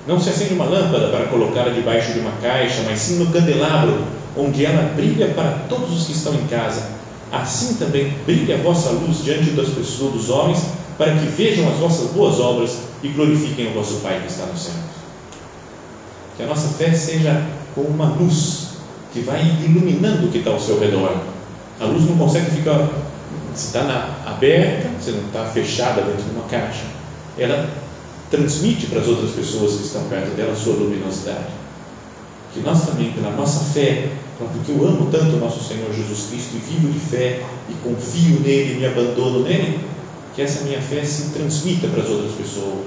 não 0.07 0.21
se 0.21 0.29
acende 0.29 0.53
uma 0.53 0.63
lâmpada 0.63 1.09
para 1.09 1.25
colocá-la 1.25 1.69
debaixo 1.69 2.13
de 2.13 2.19
uma 2.19 2.31
caixa, 2.41 2.81
mas 2.85 2.97
sim 2.97 3.17
no 3.17 3.29
candelabro, 3.29 4.05
onde 4.37 4.65
ela 4.65 4.93
brilha 4.95 5.27
para 5.35 5.65
todos 5.67 5.93
os 5.93 6.05
que 6.05 6.13
estão 6.13 6.33
em 6.33 6.47
casa. 6.47 6.81
Assim 7.29 7.73
também 7.73 8.13
brilha 8.25 8.55
a 8.55 8.59
vossa 8.59 8.89
luz 8.91 9.21
diante 9.21 9.49
das 9.49 9.67
pessoas, 9.67 10.13
dos 10.13 10.29
homens, 10.29 10.63
para 10.97 11.13
que 11.13 11.25
vejam 11.27 11.69
as 11.69 11.77
vossas 11.77 12.11
boas 12.11 12.39
obras 12.39 12.77
e 13.03 13.09
glorifiquem 13.09 13.67
o 13.67 13.73
vosso 13.73 13.95
Pai 14.01 14.19
que 14.21 14.31
está 14.31 14.45
no 14.45 14.57
céu. 14.57 14.73
Que 16.35 16.43
a 16.43 16.47
nossa 16.47 16.67
fé 16.69 16.91
seja 16.93 17.45
como 17.75 17.89
uma 17.89 18.05
luz 18.05 18.67
que 19.13 19.21
vai 19.21 19.41
iluminando 19.63 20.27
o 20.27 20.31
que 20.31 20.39
está 20.39 20.51
ao 20.51 20.59
seu 20.59 20.79
redor. 20.79 21.15
A 21.79 21.85
luz 21.85 22.03
não 22.05 22.17
consegue 22.17 22.49
ficar, 22.51 22.89
se 23.53 23.67
está 23.67 23.81
aberta, 24.25 24.89
se 24.99 25.11
não 25.11 25.27
está 25.27 25.45
fechada 25.45 26.01
dentro 26.01 26.23
de 26.23 26.31
uma 26.31 26.47
caixa, 26.47 26.85
ela 27.37 27.69
transmite 28.31 28.87
para 28.87 28.99
as 28.99 29.07
outras 29.07 29.31
pessoas 29.31 29.75
que 29.75 29.83
estão 29.83 30.03
perto 30.05 30.35
dela 30.35 30.53
a 30.53 30.55
sua 30.55 30.73
luminosidade. 30.73 31.45
Que 32.53 32.59
nós 32.61 32.85
também, 32.85 33.11
pela 33.11 33.31
nossa 33.31 33.63
fé, 33.73 34.09
porque 34.37 34.71
eu 34.71 34.87
amo 34.87 35.09
tanto 35.11 35.35
o 35.35 35.39
nosso 35.39 35.63
Senhor 35.63 35.91
Jesus 35.93 36.27
Cristo 36.29 36.55
e 36.55 36.59
vivo 36.59 36.91
de 36.91 36.99
fé 36.99 37.43
e 37.69 37.73
confio 37.83 38.39
nele 38.39 38.79
me 38.79 38.85
abandono 38.85 39.43
nele, 39.43 39.79
que 40.37 40.43
essa 40.43 40.63
minha 40.65 40.79
fé 40.79 41.03
se 41.03 41.31
transmita 41.31 41.87
para 41.87 42.03
as 42.03 42.09
outras 42.09 42.33
pessoas, 42.33 42.85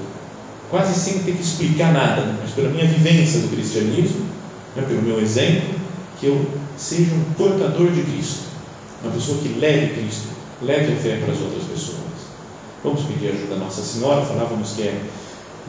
quase 0.71 0.95
sem 0.95 1.19
ter 1.25 1.33
que 1.33 1.43
explicar 1.43 1.93
nada, 1.93 2.37
mas 2.41 2.53
pela 2.53 2.69
minha 2.69 2.87
vivência 2.87 3.41
do 3.41 3.49
cristianismo, 3.49 4.25
né, 4.77 4.85
pelo 4.87 5.03
meu 5.03 5.21
exemplo, 5.21 5.75
que 6.21 6.27
eu 6.27 6.47
seja 6.79 7.13
um 7.13 7.25
portador 7.37 7.91
de 7.91 8.03
Cristo, 8.03 8.45
uma 9.03 9.13
pessoa 9.13 9.39
que 9.39 9.49
leve 9.59 10.01
Cristo, 10.01 10.29
leve 10.63 10.93
a 10.93 10.97
fé 10.97 11.17
para 11.17 11.35
as 11.35 11.41
outras 11.41 11.65
pessoas. 11.65 11.99
Vamos 12.85 13.03
pedir 13.03 13.33
ajuda 13.33 13.57
a 13.57 13.59
Nossa 13.59 13.83
Senhora, 13.83 14.25
falávamos 14.25 14.71
que 14.75 14.83
é 14.83 15.03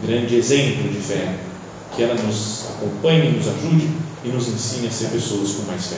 grande 0.06 0.36
exemplo 0.36 0.88
de 0.88 1.00
fé, 1.00 1.36
que 1.96 2.04
ela 2.04 2.14
nos 2.14 2.66
acompanhe, 2.76 3.32
nos 3.32 3.48
ajude 3.48 3.90
e 4.24 4.28
nos 4.28 4.48
ensine 4.48 4.88
a 4.88 4.92
ser 4.92 5.08
pessoas 5.08 5.54
com 5.54 5.64
mais 5.64 5.88
fé. 5.88 5.98